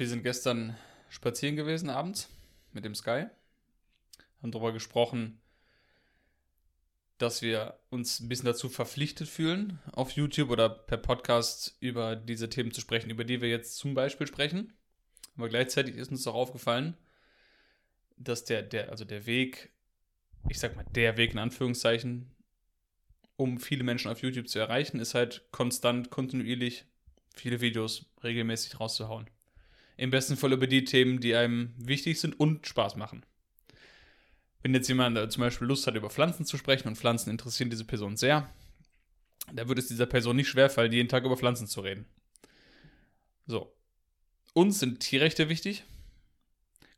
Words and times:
Wir 0.00 0.08
sind 0.08 0.22
gestern 0.22 0.78
spazieren 1.10 1.56
gewesen 1.56 1.90
abends 1.90 2.30
mit 2.72 2.86
dem 2.86 2.94
Sky. 2.94 3.26
Haben 4.40 4.50
darüber 4.50 4.72
gesprochen, 4.72 5.42
dass 7.18 7.42
wir 7.42 7.78
uns 7.90 8.18
ein 8.18 8.30
bisschen 8.30 8.46
dazu 8.46 8.70
verpflichtet 8.70 9.28
fühlen, 9.28 9.78
auf 9.92 10.12
YouTube 10.12 10.48
oder 10.48 10.70
per 10.70 10.96
Podcast 10.96 11.76
über 11.80 12.16
diese 12.16 12.48
Themen 12.48 12.72
zu 12.72 12.80
sprechen, 12.80 13.10
über 13.10 13.24
die 13.24 13.42
wir 13.42 13.50
jetzt 13.50 13.76
zum 13.76 13.92
Beispiel 13.92 14.26
sprechen. 14.26 14.72
Aber 15.36 15.50
gleichzeitig 15.50 15.96
ist 15.96 16.10
uns 16.10 16.26
auch 16.26 16.34
aufgefallen, 16.34 16.96
dass 18.16 18.46
der, 18.46 18.62
der, 18.62 18.88
also 18.88 19.04
der 19.04 19.26
Weg, 19.26 19.70
ich 20.48 20.58
sag 20.58 20.76
mal, 20.76 20.86
der 20.92 21.18
Weg 21.18 21.32
in 21.32 21.38
Anführungszeichen, 21.38 22.34
um 23.36 23.60
viele 23.60 23.84
Menschen 23.84 24.10
auf 24.10 24.22
YouTube 24.22 24.48
zu 24.48 24.60
erreichen, 24.60 24.98
ist 24.98 25.12
halt 25.12 25.46
konstant, 25.50 26.08
kontinuierlich 26.08 26.86
viele 27.34 27.60
Videos 27.60 28.06
regelmäßig 28.24 28.80
rauszuhauen. 28.80 29.28
Im 30.00 30.08
besten 30.08 30.38
Fall 30.38 30.54
über 30.54 30.66
die 30.66 30.84
Themen, 30.84 31.20
die 31.20 31.34
einem 31.34 31.74
wichtig 31.76 32.18
sind 32.18 32.40
und 32.40 32.66
Spaß 32.66 32.96
machen. 32.96 33.22
Wenn 34.62 34.72
jetzt 34.72 34.88
jemand 34.88 35.18
äh, 35.18 35.28
zum 35.28 35.42
Beispiel 35.42 35.66
Lust 35.68 35.86
hat, 35.86 35.94
über 35.94 36.08
Pflanzen 36.08 36.46
zu 36.46 36.56
sprechen 36.56 36.88
und 36.88 36.96
Pflanzen 36.96 37.28
interessieren 37.28 37.68
diese 37.68 37.84
Person 37.84 38.16
sehr, 38.16 38.50
da 39.52 39.68
würde 39.68 39.82
es 39.82 39.88
dieser 39.88 40.06
Person 40.06 40.36
nicht 40.36 40.48
schwerfallen, 40.48 40.90
jeden 40.90 41.10
Tag 41.10 41.24
über 41.26 41.36
Pflanzen 41.36 41.66
zu 41.66 41.82
reden. 41.82 42.06
So. 43.44 43.76
Uns 44.54 44.78
sind 44.78 45.00
Tierrechte 45.00 45.50
wichtig. 45.50 45.84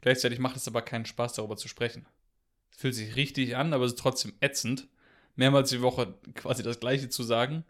Gleichzeitig 0.00 0.38
macht 0.38 0.54
es 0.54 0.68
aber 0.68 0.82
keinen 0.82 1.04
Spaß, 1.04 1.32
darüber 1.32 1.56
zu 1.56 1.66
sprechen. 1.66 2.06
Es 2.70 2.78
fühlt 2.78 2.94
sich 2.94 3.16
richtig 3.16 3.56
an, 3.56 3.72
aber 3.72 3.84
es 3.84 3.94
ist 3.94 3.98
trotzdem 3.98 4.34
ätzend, 4.38 4.86
mehrmals 5.34 5.70
die 5.70 5.82
Woche 5.82 6.14
quasi 6.34 6.62
das 6.62 6.78
Gleiche 6.78 7.08
zu 7.08 7.24
sagen. 7.24 7.64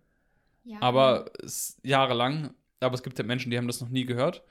Ja. 0.65 0.77
Aber 0.83 1.31
es, 1.43 1.79
jahrelang. 1.83 2.53
Aber 2.81 2.97
es 2.97 3.03
gibt 3.03 3.19
ja 3.19 3.25
Menschen, 3.25 3.51
die 3.51 3.57
haben 3.57 3.67
das 3.67 3.81
noch 3.81 3.89
nie 3.89 4.05
gehört. 4.05 4.43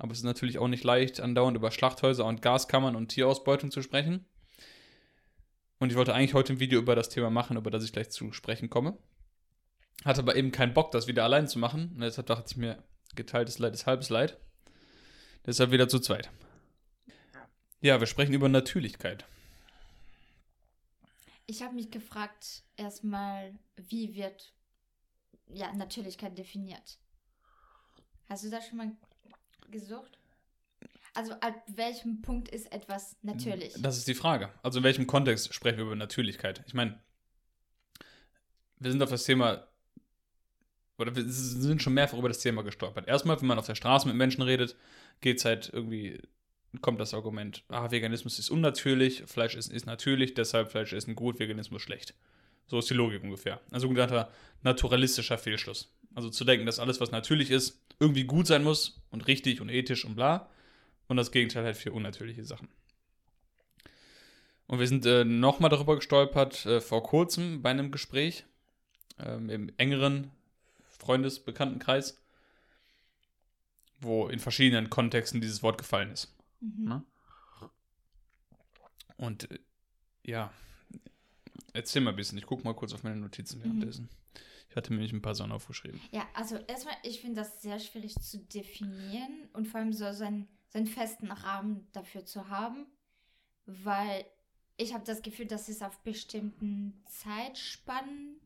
Aber 0.00 0.12
es 0.12 0.18
ist 0.18 0.24
natürlich 0.24 0.58
auch 0.58 0.66
nicht 0.66 0.82
leicht, 0.82 1.20
andauernd 1.20 1.58
über 1.58 1.70
Schlachthäuser 1.70 2.24
und 2.24 2.40
Gaskammern 2.40 2.96
und 2.96 3.08
Tierausbeutung 3.08 3.70
zu 3.70 3.82
sprechen. 3.82 4.24
Und 5.78 5.90
ich 5.90 5.96
wollte 5.96 6.14
eigentlich 6.14 6.32
heute 6.32 6.54
ein 6.54 6.58
Video 6.58 6.80
über 6.80 6.94
das 6.94 7.10
Thema 7.10 7.28
machen, 7.28 7.58
über 7.58 7.70
das 7.70 7.84
ich 7.84 7.92
gleich 7.92 8.08
zu 8.08 8.32
sprechen 8.32 8.70
komme. 8.70 8.96
Hatte 10.06 10.22
aber 10.22 10.36
eben 10.36 10.52
keinen 10.52 10.72
Bock, 10.72 10.90
das 10.90 11.06
wieder 11.06 11.22
allein 11.22 11.48
zu 11.48 11.58
machen. 11.58 11.92
Und 11.94 12.00
deshalb 12.00 12.28
dachte 12.28 12.46
ich 12.48 12.56
mir, 12.56 12.82
geteiltes 13.14 13.58
Leid 13.58 13.74
ist 13.74 13.86
halbes 13.86 14.08
Leid. 14.08 14.40
Deshalb 15.44 15.70
wieder 15.70 15.86
zu 15.86 16.00
zweit. 16.00 16.30
Ja, 17.82 18.00
wir 18.00 18.06
sprechen 18.06 18.32
über 18.32 18.48
Natürlichkeit. 18.48 19.26
Ich 21.44 21.60
habe 21.60 21.74
mich 21.74 21.90
gefragt, 21.90 22.62
erstmal, 22.78 23.52
wie 23.76 24.14
wird 24.14 24.54
ja, 25.46 25.70
Natürlichkeit 25.74 26.38
definiert? 26.38 26.98
Hast 28.30 28.44
du 28.44 28.48
da 28.50 28.62
schon 28.62 28.78
mal 28.78 28.92
gesucht? 29.70 30.18
Also 31.14 31.32
ab 31.32 31.54
welchem 31.66 32.22
Punkt 32.22 32.48
ist 32.48 32.72
etwas 32.72 33.16
natürlich? 33.22 33.74
Das 33.78 33.98
ist 33.98 34.06
die 34.06 34.14
Frage. 34.14 34.50
Also 34.62 34.78
in 34.78 34.84
welchem 34.84 35.06
Kontext 35.06 35.52
sprechen 35.52 35.78
wir 35.78 35.86
über 35.86 35.96
Natürlichkeit? 35.96 36.62
Ich 36.66 36.74
meine, 36.74 37.00
wir 38.78 38.90
sind 38.90 39.02
auf 39.02 39.10
das 39.10 39.24
Thema, 39.24 39.66
oder 40.98 41.14
wir 41.16 41.24
sind 41.26 41.82
schon 41.82 41.94
mehrfach 41.94 42.18
über 42.18 42.28
das 42.28 42.38
Thema 42.38 42.62
gestolpert. 42.62 43.08
Erstmal, 43.08 43.40
wenn 43.40 43.48
man 43.48 43.58
auf 43.58 43.66
der 43.66 43.74
Straße 43.74 44.06
mit 44.06 44.16
Menschen 44.16 44.42
redet, 44.42 44.76
geht 45.20 45.38
es 45.38 45.44
halt 45.44 45.70
irgendwie, 45.72 46.20
kommt 46.80 47.00
das 47.00 47.12
Argument, 47.12 47.64
ah, 47.68 47.90
Veganismus 47.90 48.38
ist 48.38 48.50
unnatürlich, 48.50 49.24
Fleisch 49.26 49.56
ist, 49.56 49.72
ist 49.72 49.86
natürlich, 49.86 50.34
deshalb 50.34 50.70
Fleisch 50.70 50.92
essen 50.92 51.16
gut, 51.16 51.40
Veganismus 51.40 51.82
schlecht. 51.82 52.14
So 52.66 52.78
ist 52.78 52.88
die 52.88 52.94
Logik 52.94 53.22
ungefähr. 53.24 53.60
Ein 53.72 53.80
sogenannter 53.80 54.30
naturalistischer 54.62 55.38
Fehlschluss. 55.38 55.92
Also 56.14 56.30
zu 56.30 56.44
denken, 56.44 56.66
dass 56.66 56.78
alles, 56.78 57.00
was 57.00 57.10
natürlich 57.10 57.50
ist, 57.50 57.79
irgendwie 58.00 58.24
gut 58.24 58.46
sein 58.46 58.64
muss 58.64 59.00
und 59.10 59.26
richtig 59.28 59.60
und 59.60 59.68
ethisch 59.68 60.04
und 60.04 60.16
bla 60.16 60.48
und 61.06 61.16
das 61.16 61.30
Gegenteil 61.30 61.64
halt 61.64 61.76
für 61.76 61.92
unnatürliche 61.92 62.44
Sachen. 62.44 62.68
Und 64.66 64.78
wir 64.78 64.86
sind 64.86 65.04
äh, 65.04 65.24
nochmal 65.24 65.70
darüber 65.70 65.96
gestolpert 65.96 66.64
äh, 66.64 66.80
vor 66.80 67.02
kurzem 67.02 67.60
bei 67.60 67.70
einem 67.70 67.90
Gespräch 67.90 68.44
ähm, 69.18 69.50
im 69.50 69.72
engeren 69.76 70.30
Freundesbekanntenkreis, 70.98 72.20
wo 74.00 74.28
in 74.28 74.38
verschiedenen 74.38 74.88
Kontexten 74.88 75.40
dieses 75.40 75.62
Wort 75.62 75.76
gefallen 75.76 76.12
ist. 76.12 76.34
Mhm. 76.60 76.88
Ne? 76.88 77.02
Und 79.16 79.50
äh, 79.50 79.58
ja, 80.24 80.52
erzähl 81.72 82.02
mal 82.02 82.10
ein 82.10 82.16
bisschen. 82.16 82.38
Ich 82.38 82.46
gucke 82.46 82.64
mal 82.64 82.74
kurz 82.74 82.92
auf 82.92 83.02
meine 83.02 83.16
Notizen 83.16 83.60
mhm. 83.60 84.08
Ich 84.70 84.76
hatte 84.76 84.92
mir 84.92 84.98
nämlich 84.98 85.12
ein 85.12 85.20
paar 85.20 85.34
Sachen 85.34 85.52
aufgeschrieben. 85.52 86.00
Ja, 86.12 86.26
also 86.32 86.56
erstmal, 86.56 86.94
ich 87.02 87.20
finde 87.20 87.40
das 87.40 87.60
sehr 87.60 87.80
schwierig 87.80 88.14
zu 88.14 88.38
definieren 88.38 89.48
und 89.52 89.66
vor 89.66 89.80
allem 89.80 89.92
so 89.92 90.12
sein 90.12 90.48
so 90.72 90.78
einen 90.78 90.86
festen 90.86 91.30
Rahmen 91.30 91.86
dafür 91.92 92.24
zu 92.24 92.48
haben, 92.48 92.86
weil 93.66 94.24
ich 94.76 94.94
habe 94.94 95.04
das 95.04 95.22
Gefühl, 95.22 95.46
dass 95.46 95.68
es 95.68 95.82
auf 95.82 95.98
bestimmten 96.00 97.02
Zeitspannen 97.06 98.36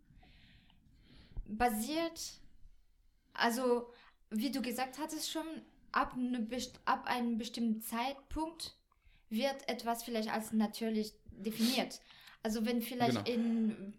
basiert. 1.47 2.41
Also, 3.35 3.93
wie 4.31 4.51
du 4.51 4.63
gesagt 4.63 4.99
hattest 4.99 5.31
schon, 5.31 5.47
ab, 5.93 6.15
eine, 6.15 6.47
ab 6.87 7.05
einem 7.07 7.39
bestimmten 7.39 7.83
Zeitpunkt 7.83 8.75
wird 9.29 9.69
etwas 9.69 10.03
vielleicht 10.03 10.31
als 10.31 10.53
natürlich 10.53 11.13
definiert. 11.31 12.01
Also 12.43 12.67
wenn 12.67 12.83
vielleicht 12.83 13.25
genau. 13.25 13.43
in 13.43 13.95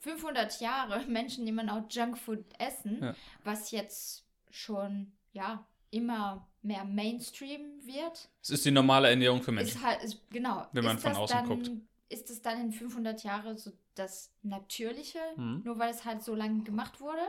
500 0.00 0.60
Jahren 0.60 1.12
Menschen 1.12 1.46
immer 1.46 1.62
noch 1.62 1.84
Junkfood 1.90 2.44
essen, 2.58 3.02
ja. 3.02 3.14
was 3.44 3.70
jetzt 3.70 4.24
schon 4.50 5.12
ja 5.32 5.64
immer 5.90 6.46
mehr 6.62 6.84
Mainstream 6.84 7.84
wird. 7.84 8.28
Es 8.42 8.50
ist 8.50 8.64
die 8.64 8.70
normale 8.70 9.08
Ernährung 9.08 9.42
für 9.42 9.52
Menschen. 9.52 9.76
Ist 9.76 9.84
halt, 9.84 10.02
ist, 10.02 10.20
genau. 10.30 10.66
Wenn 10.72 10.84
man 10.84 10.98
von 10.98 11.12
außen 11.12 11.36
dann, 11.36 11.48
guckt. 11.48 11.70
Ist 12.08 12.28
es 12.28 12.42
dann 12.42 12.60
in 12.60 12.72
500 12.72 13.22
Jahren 13.22 13.56
so 13.56 13.70
das 13.94 14.32
Natürliche, 14.42 15.20
mhm. 15.36 15.62
nur 15.64 15.78
weil 15.78 15.90
es 15.90 16.04
halt 16.04 16.22
so 16.24 16.34
lange 16.34 16.64
gemacht 16.64 17.00
wurde? 17.00 17.22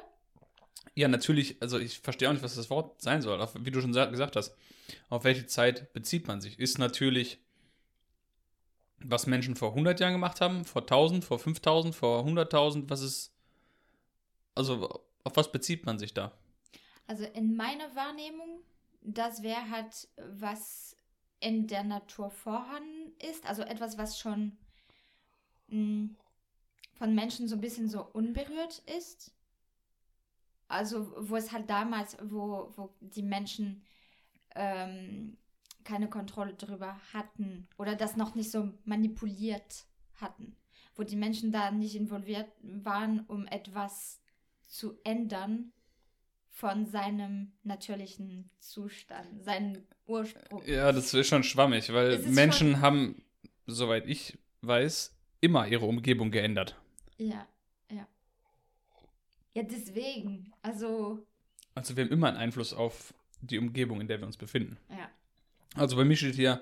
Ja, 0.96 1.08
natürlich, 1.08 1.62
also 1.62 1.78
ich 1.78 2.00
verstehe 2.00 2.28
auch 2.28 2.34
nicht, 2.34 2.44
was 2.44 2.56
das 2.56 2.70
Wort 2.70 3.02
sein 3.02 3.22
soll. 3.22 3.40
Auf, 3.40 3.54
wie 3.60 3.72
du 3.72 3.80
schon 3.82 3.94
gesagt 3.94 4.36
hast, 4.36 4.56
auf 5.10 5.24
welche 5.24 5.46
Zeit 5.46 5.94
bezieht 5.94 6.28
man 6.28 6.42
sich? 6.42 6.60
Ist 6.60 6.80
natürlich, 6.80 7.40
was 9.06 9.28
Menschen 9.28 9.56
vor 9.56 9.70
100 9.70 10.00
Jahren 10.00 10.14
gemacht 10.14 10.42
haben, 10.42 10.66
vor 10.66 10.84
1000, 10.84 11.24
vor 11.24 11.40
5000, 11.40 11.96
vor 11.96 12.26
100.000, 12.26 12.90
was 12.90 13.02
ist, 13.02 13.32
also 14.56 15.04
auf 15.24 15.36
was 15.36 15.52
bezieht 15.52 15.86
man 15.86 16.00
sich 16.00 16.14
da? 16.14 16.32
Also 17.08 17.26
in 17.26 17.56
meiner 17.56 17.96
Wahrnehmung, 17.96 18.62
das 19.02 19.44
wäre 19.44 19.70
halt, 19.70 20.08
was 20.18 20.96
in 21.40 21.68
der 21.68 21.84
Natur 21.84 22.30
vorhanden 22.30 23.12
ist. 23.30 23.46
Also 23.46 23.64
etwas, 23.64 23.98
was 23.98 24.20
schon 24.20 24.58
mh, 25.68 25.76
hm, 25.76 26.16
von 26.94 27.16
Menschen 27.16 27.48
so 27.48 27.56
ein 27.56 27.62
bisschen 27.62 27.90
so 27.90 28.04
unberührt 28.14 28.80
ist. 28.98 29.34
Also 30.68 31.12
wo 31.18 31.36
es 31.36 31.52
halt 31.52 31.70
damals, 31.70 32.16
wo, 32.24 32.72
wo 32.76 32.94
die 33.02 33.24
Menschen 33.24 33.84
ähm, 34.56 35.38
keine 35.84 36.10
Kontrolle 36.10 36.54
darüber 36.54 37.00
hatten 37.14 37.68
oder 37.78 37.96
das 37.96 38.16
noch 38.16 38.36
nicht 38.36 38.52
so 38.52 38.72
manipuliert 38.86 39.86
hatten. 40.16 40.56
Wo 40.96 41.04
die 41.04 41.16
Menschen 41.16 41.52
da 41.52 41.72
nicht 41.72 41.96
involviert 41.96 42.48
waren, 42.62 43.22
um 43.28 43.48
etwas 43.48 44.22
zu 44.68 45.00
ändern, 45.04 45.72
von 46.52 46.86
seinem 46.86 47.54
natürlichen 47.64 48.50
Zustand, 48.60 49.44
seinen 49.44 49.88
Ursprung. 50.06 50.62
Ja, 50.66 50.92
das 50.92 51.14
ist 51.14 51.28
schon 51.28 51.44
schwammig, 51.44 51.92
weil 51.92 52.20
Menschen 52.20 52.82
haben, 52.82 53.24
soweit 53.66 54.06
ich 54.06 54.38
weiß, 54.62 55.16
immer 55.40 55.68
ihre 55.68 55.86
Umgebung 55.86 56.30
geändert. 56.30 56.80
Ja, 57.18 57.48
ja. 57.90 58.08
Ja, 59.54 59.64
deswegen. 59.64 60.54
Also. 60.62 61.26
Also 61.74 61.96
wir 61.98 62.04
haben 62.04 62.12
immer 62.12 62.28
einen 62.28 62.38
Einfluss 62.38 62.74
auf 62.74 63.14
die 63.42 63.58
Umgebung, 63.58 64.02
in 64.02 64.08
der 64.08 64.20
wir 64.20 64.28
uns 64.28 64.38
befinden. 64.38 64.78
Ja. 64.90 65.10
Also 65.76 65.96
bei 65.96 66.04
mir 66.04 66.16
steht 66.16 66.36
hier, 66.36 66.62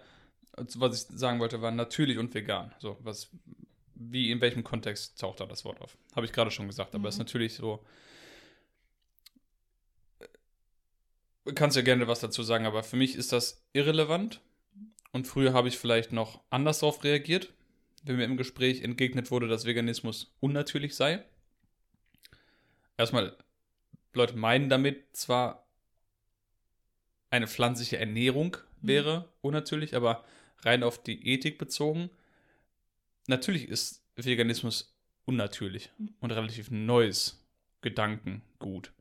was 0.56 1.02
ich 1.02 1.18
sagen 1.18 1.40
wollte, 1.40 1.62
war 1.62 1.72
natürlich 1.72 2.18
und 2.18 2.34
vegan. 2.34 2.74
So, 2.80 2.98
was, 3.02 3.30
wie, 3.96 4.32
in 4.32 4.42
welchem 4.42 4.64
Kontext 4.64 5.20
taucht 5.20 5.40
da 5.40 5.46
das 5.46 5.66
Wort 5.66 5.82
auf? 5.82 5.98
Habe 6.16 6.26
ich 6.26 6.32
gerade 6.32 6.52
schon 6.52 6.68
gesagt, 6.68 6.96
aber 6.96 7.10
es 7.10 7.16
mhm. 7.16 7.22
ist 7.22 7.28
natürlich 7.28 7.54
so 7.56 7.84
kannst 11.56 11.78
ja 11.78 11.84
gerne 11.84 12.08
was 12.08 12.20
dazu 12.20 12.44
sagen, 12.44 12.66
aber 12.66 12.84
für 12.84 12.96
mich 12.96 13.16
ist 13.16 13.32
das 13.32 13.66
irrelevant. 13.74 14.42
Und 15.12 15.26
früher 15.26 15.54
habe 15.54 15.68
ich 15.68 15.78
vielleicht 15.78 16.12
noch 16.12 16.42
anders 16.50 16.80
darauf 16.80 17.04
reagiert, 17.04 17.52
wenn 18.04 18.18
mir 18.18 18.26
im 18.26 18.38
Gespräch 18.38 18.84
entgegnet 18.84 19.32
wurde, 19.32 19.48
dass 19.48 19.66
Veganismus 19.66 20.36
unnatürlich 20.40 20.96
sei. 20.96 21.24
Erstmal, 22.98 23.36
Leute 24.14 24.36
meinen 24.36 24.70
damit 24.70 25.16
zwar, 25.16 25.66
eine 27.32 27.48
pflanzliche 27.48 27.98
Ernährung. 27.98 28.58
Wäre 28.81 29.20
mhm. 29.20 29.26
unnatürlich, 29.42 29.96
aber 29.96 30.24
rein 30.62 30.84
auf 30.84 31.02
die 31.02 31.28
Ethik 31.28 31.58
bezogen, 31.58 32.10
natürlich 33.28 33.68
ist 33.68 34.04
Veganismus 34.16 34.96
unnatürlich 35.26 35.92
mhm. 35.98 36.14
und 36.20 36.31
relativ 36.31 36.72
neues 36.72 37.44
Gedankengut. 37.81 38.92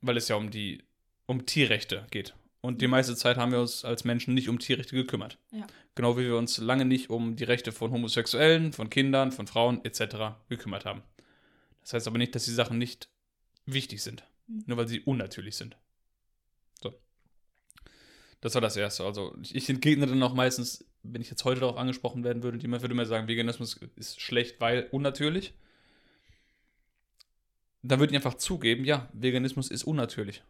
Weil 0.00 0.16
es 0.16 0.28
ja 0.28 0.36
um 0.36 0.50
die 0.50 0.82
um 1.26 1.46
Tierrechte 1.46 2.06
geht. 2.10 2.34
Und 2.60 2.82
die 2.82 2.88
meiste 2.88 3.14
Zeit 3.14 3.36
haben 3.36 3.52
wir 3.52 3.60
uns 3.60 3.84
als 3.84 4.04
Menschen 4.04 4.34
nicht 4.34 4.48
um 4.48 4.58
Tierrechte 4.58 4.96
gekümmert. 4.96 5.38
Ja. 5.50 5.66
Genau 5.94 6.18
wie 6.18 6.24
wir 6.24 6.36
uns 6.36 6.58
lange 6.58 6.84
nicht 6.84 7.08
um 7.08 7.36
die 7.36 7.44
Rechte 7.44 7.72
von 7.72 7.90
Homosexuellen, 7.90 8.72
von 8.72 8.90
Kindern, 8.90 9.32
von 9.32 9.46
Frauen 9.46 9.84
etc. 9.84 10.36
gekümmert 10.48 10.84
haben. 10.84 11.02
Das 11.82 11.94
heißt 11.94 12.06
aber 12.06 12.18
nicht, 12.18 12.34
dass 12.34 12.44
die 12.44 12.52
Sachen 12.52 12.78
nicht 12.78 13.08
wichtig 13.64 14.02
sind. 14.02 14.24
Mhm. 14.46 14.64
Nur 14.66 14.76
weil 14.76 14.88
sie 14.88 15.00
unnatürlich 15.00 15.56
sind. 15.56 15.76
Das 18.40 18.54
war 18.54 18.60
das 18.60 18.76
Erste. 18.76 19.04
Also 19.04 19.36
ich, 19.42 19.68
entgegne 19.68 20.06
dann 20.06 20.22
auch 20.22 20.34
meistens, 20.34 20.84
wenn 21.02 21.20
ich 21.20 21.30
jetzt 21.30 21.44
heute 21.44 21.60
darauf 21.60 21.76
angesprochen 21.76 22.24
werden 22.24 22.42
würde, 22.42 22.58
jemand 22.58 22.82
würde 22.82 22.94
mir 22.94 23.06
sagen, 23.06 23.28
Veganismus 23.28 23.78
ist 23.96 24.20
schlecht, 24.20 24.60
weil 24.60 24.88
unnatürlich. 24.90 25.52
Dann 27.82 27.98
würde 27.98 28.12
ich 28.12 28.16
einfach 28.16 28.34
zugeben, 28.34 28.84
ja, 28.84 29.08
Veganismus 29.12 29.70
ist 29.70 29.84
unnatürlich. 29.84 30.42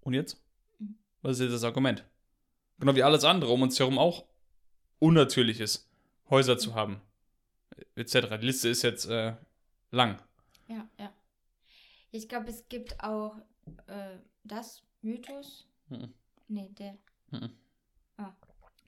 Und 0.00 0.14
jetzt? 0.14 0.40
Mhm. 0.78 0.96
Was 1.22 1.38
ist 1.38 1.44
jetzt 1.44 1.54
das 1.54 1.64
Argument? 1.64 2.04
Genau 2.78 2.94
wie 2.94 3.02
alles 3.02 3.24
andere 3.24 3.52
um 3.52 3.62
uns 3.62 3.78
herum 3.78 3.98
auch 3.98 4.24
unnatürlich 4.98 5.60
ist, 5.60 5.88
Häuser 6.30 6.58
zu 6.58 6.74
haben, 6.74 7.00
etc. 7.94 8.38
Die 8.40 8.46
Liste 8.46 8.68
ist 8.68 8.82
jetzt 8.82 9.06
äh, 9.06 9.34
lang. 9.90 10.20
Ja, 10.68 10.88
ja. 10.98 11.12
Ich 12.10 12.28
glaube, 12.28 12.50
es 12.50 12.68
gibt 12.68 13.00
auch 13.00 13.36
äh, 13.86 14.16
das 14.44 14.82
Mythos. 15.02 15.66
Mhm. 15.88 16.12
Nee, 16.48 16.70
der. 16.78 16.96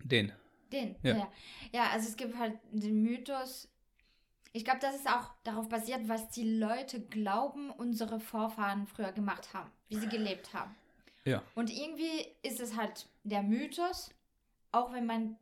Den. 0.04 0.32
Den. 0.72 0.96
Ja. 1.02 1.16
Ja. 1.16 1.32
ja, 1.72 1.90
also 1.90 2.08
es 2.08 2.16
gibt 2.16 2.36
halt 2.36 2.58
den 2.70 3.02
Mythos. 3.02 3.68
Ich 4.52 4.64
glaube, 4.64 4.80
das 4.80 4.96
ist 4.96 5.08
auch 5.08 5.30
darauf 5.44 5.68
basiert, 5.68 6.08
was 6.08 6.28
die 6.30 6.58
Leute 6.58 7.00
glauben, 7.00 7.70
unsere 7.70 8.18
Vorfahren 8.18 8.86
früher 8.86 9.12
gemacht 9.12 9.52
haben, 9.54 9.70
wie 9.88 9.96
sie 9.96 10.08
gelebt 10.08 10.54
haben. 10.54 10.74
Ja. 11.24 11.42
Und 11.54 11.70
irgendwie 11.70 12.26
ist 12.42 12.60
es 12.60 12.76
halt 12.76 13.08
der 13.24 13.42
Mythos, 13.42 14.10
auch 14.72 14.92
wenn 14.92 15.06
man 15.06 15.36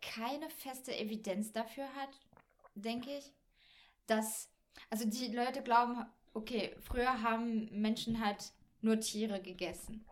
keine 0.00 0.48
feste 0.50 0.96
Evidenz 0.96 1.52
dafür 1.52 1.86
hat, 1.94 2.10
denke 2.74 3.10
ich, 3.16 3.32
dass, 4.06 4.48
also 4.90 5.08
die 5.08 5.34
Leute 5.34 5.62
glauben, 5.62 6.04
okay, 6.34 6.74
früher 6.80 7.22
haben 7.22 7.68
Menschen 7.80 8.24
halt 8.24 8.52
nur 8.80 9.00
Tiere 9.00 9.40
gegessen. 9.40 10.04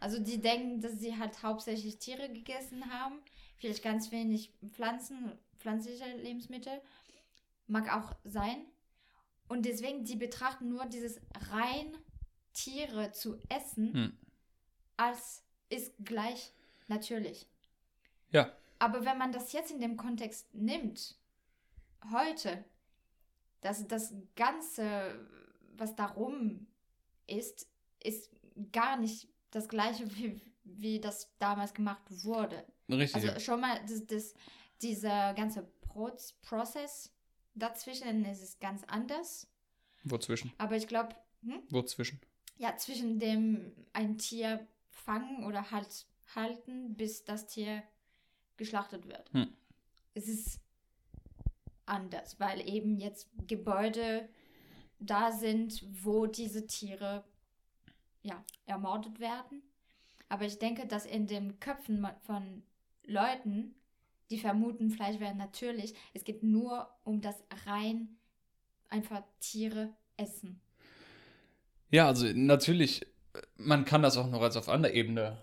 Also 0.00 0.18
die 0.18 0.40
denken, 0.40 0.80
dass 0.80 0.98
sie 0.98 1.16
halt 1.16 1.42
hauptsächlich 1.42 1.98
Tiere 1.98 2.28
gegessen 2.30 2.90
haben, 2.90 3.20
vielleicht 3.56 3.84
ganz 3.84 4.10
wenig 4.10 4.52
Pflanzen, 4.72 5.38
pflanzliche 5.58 6.06
Lebensmittel, 6.16 6.80
mag 7.66 7.94
auch 7.94 8.16
sein. 8.24 8.64
Und 9.46 9.66
deswegen, 9.66 10.04
die 10.04 10.16
betrachten 10.16 10.70
nur 10.70 10.86
dieses 10.86 11.20
rein 11.50 11.96
Tiere 12.54 13.12
zu 13.12 13.38
essen 13.48 13.92
Hm. 13.92 14.18
als 14.96 15.44
ist 15.68 15.94
gleich 16.02 16.52
natürlich. 16.88 17.46
Ja. 18.30 18.52
Aber 18.78 19.04
wenn 19.04 19.18
man 19.18 19.32
das 19.32 19.52
jetzt 19.52 19.70
in 19.70 19.80
dem 19.80 19.96
Kontext 19.96 20.52
nimmt, 20.54 21.16
heute, 22.10 22.64
dass 23.60 23.86
das 23.86 24.14
Ganze, 24.34 25.28
was 25.76 25.94
darum 25.94 26.66
ist, 27.26 27.68
ist 28.02 28.30
gar 28.72 28.96
nicht 28.96 29.28
das 29.50 29.68
gleiche, 29.68 30.10
wie, 30.16 30.40
wie 30.64 31.00
das 31.00 31.32
damals 31.38 31.74
gemacht 31.74 32.02
wurde. 32.08 32.64
Richtig. 32.88 33.14
Also 33.14 33.40
schon 33.40 33.60
mal 33.60 33.80
das, 33.88 34.06
das, 34.06 34.34
dieser 34.82 35.34
ganze 35.34 35.62
Proz 35.80 36.34
Prozess 36.42 37.12
dazwischen 37.54 38.24
ist 38.24 38.42
es 38.42 38.58
ganz 38.58 38.82
anders. 38.86 39.46
Wozwischen? 40.04 40.52
Aber 40.58 40.76
ich 40.76 40.86
glaube, 40.86 41.14
hm? 41.42 41.62
Wozwischen? 41.70 42.20
ja, 42.60 42.76
zwischen 42.76 43.18
dem 43.18 43.72
ein 43.94 44.18
Tier 44.18 44.66
fangen 44.90 45.44
oder 45.44 45.70
halt 45.70 46.06
halten, 46.34 46.94
bis 46.94 47.24
das 47.24 47.46
Tier 47.46 47.82
geschlachtet 48.58 49.08
wird. 49.08 49.32
Hm. 49.32 49.48
Es 50.12 50.28
ist 50.28 50.60
anders, 51.86 52.38
weil 52.38 52.60
eben 52.68 52.98
jetzt 52.98 53.30
Gebäude 53.48 54.28
da 54.98 55.32
sind, 55.32 55.82
wo 56.04 56.26
diese 56.26 56.66
Tiere 56.66 57.24
ja, 58.22 58.44
ermordet 58.66 59.20
werden. 59.20 59.62
Aber 60.28 60.44
ich 60.44 60.58
denke, 60.58 60.86
dass 60.86 61.06
in 61.06 61.26
den 61.26 61.58
Köpfen 61.60 62.06
von 62.22 62.62
Leuten, 63.04 63.74
die 64.30 64.38
vermuten, 64.38 64.90
Fleisch 64.90 65.18
wäre 65.18 65.34
natürlich, 65.34 65.94
es 66.14 66.24
geht 66.24 66.42
nur 66.42 66.88
um 67.04 67.20
das 67.20 67.36
rein 67.66 68.16
einfach 68.88 69.22
Tiere 69.40 69.90
essen. 70.16 70.60
Ja, 71.90 72.06
also 72.06 72.26
natürlich, 72.32 73.06
man 73.56 73.84
kann 73.84 74.02
das 74.02 74.16
auch 74.16 74.28
noch 74.28 74.42
als 74.42 74.56
auf 74.56 74.68
anderer 74.68 74.92
Ebene 74.92 75.38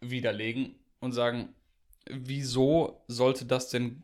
widerlegen 0.00 0.76
und 1.00 1.12
sagen, 1.12 1.54
wieso 2.08 3.02
sollte 3.08 3.44
das 3.44 3.70
denn, 3.70 4.02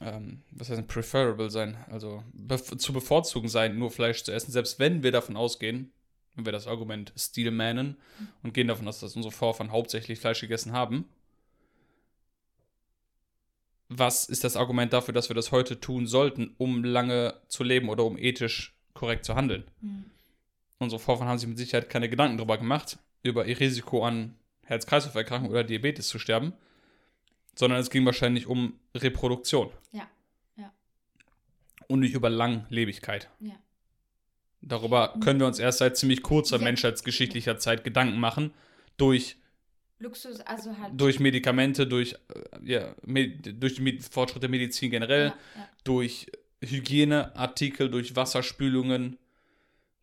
ähm, 0.00 0.42
was 0.50 0.70
heißt 0.70 0.86
preferable 0.88 1.50
sein, 1.50 1.76
also 1.88 2.24
bef 2.32 2.76
zu 2.78 2.92
bevorzugen 2.92 3.48
sein, 3.48 3.78
nur 3.78 3.90
Fleisch 3.90 4.24
zu 4.24 4.32
essen, 4.32 4.50
selbst 4.50 4.78
wenn 4.78 5.02
wir 5.04 5.12
davon 5.12 5.36
ausgehen, 5.36 5.92
wenn 6.40 6.46
wir 6.46 6.52
das 6.52 6.66
Argument 6.66 7.12
Steelmanen 7.16 7.96
und 8.42 8.54
gehen 8.54 8.68
davon 8.68 8.88
aus, 8.88 9.00
dass 9.00 9.14
unsere 9.14 9.32
Vorfahren 9.32 9.72
hauptsächlich 9.72 10.18
Fleisch 10.18 10.40
gegessen 10.40 10.72
haben. 10.72 11.04
Was 13.88 14.24
ist 14.24 14.44
das 14.44 14.56
Argument 14.56 14.92
dafür, 14.92 15.12
dass 15.12 15.28
wir 15.28 15.34
das 15.34 15.52
heute 15.52 15.80
tun 15.80 16.06
sollten, 16.06 16.54
um 16.56 16.82
lange 16.84 17.34
zu 17.48 17.62
leben 17.62 17.88
oder 17.88 18.04
um 18.04 18.16
ethisch 18.16 18.74
korrekt 18.94 19.24
zu 19.24 19.34
handeln? 19.34 19.64
Hm. 19.80 20.04
Unsere 20.78 20.98
Vorfahren 20.98 21.28
haben 21.28 21.38
sich 21.38 21.48
mit 21.48 21.58
Sicherheit 21.58 21.90
keine 21.90 22.08
Gedanken 22.08 22.38
darüber 22.38 22.56
gemacht, 22.56 22.98
über 23.22 23.44
ihr 23.44 23.60
Risiko 23.60 24.04
an 24.04 24.34
Herz-Kreislauf-Erkrankung 24.64 25.50
oder 25.50 25.64
Diabetes 25.64 26.08
zu 26.08 26.18
sterben, 26.18 26.54
sondern 27.54 27.80
es 27.80 27.90
ging 27.90 28.06
wahrscheinlich 28.06 28.46
um 28.46 28.78
Reproduktion. 28.94 29.70
Ja, 29.92 30.08
ja. 30.56 30.72
Und 31.88 32.00
nicht 32.00 32.14
über 32.14 32.30
Langlebigkeit. 32.30 33.28
Ja. 33.40 33.56
Darüber 34.62 35.14
können 35.20 35.40
wir 35.40 35.46
uns 35.46 35.58
erst 35.58 35.78
seit 35.78 35.96
ziemlich 35.96 36.22
kurzer 36.22 36.58
Ja. 36.58 36.64
menschheitsgeschichtlicher 36.64 37.58
Zeit 37.58 37.82
Gedanken 37.84 38.18
machen, 38.20 38.52
durch, 38.96 39.36
Luxus, 39.98 40.40
also 40.40 40.76
halt. 40.78 40.98
durch 41.00 41.18
Medikamente, 41.20 41.86
durch, 41.86 42.12
äh, 42.12 42.18
ja, 42.64 42.94
med 43.04 43.62
durch 43.62 43.76
die 43.76 43.82
Med 43.82 44.02
Fortschritte 44.02 44.40
der 44.40 44.50
Medizin 44.50 44.90
generell, 44.90 45.28
ja, 45.28 45.34
ja. 45.56 45.68
durch 45.84 46.26
Hygieneartikel, 46.62 47.90
durch 47.90 48.16
Wasserspülungen, 48.16 49.16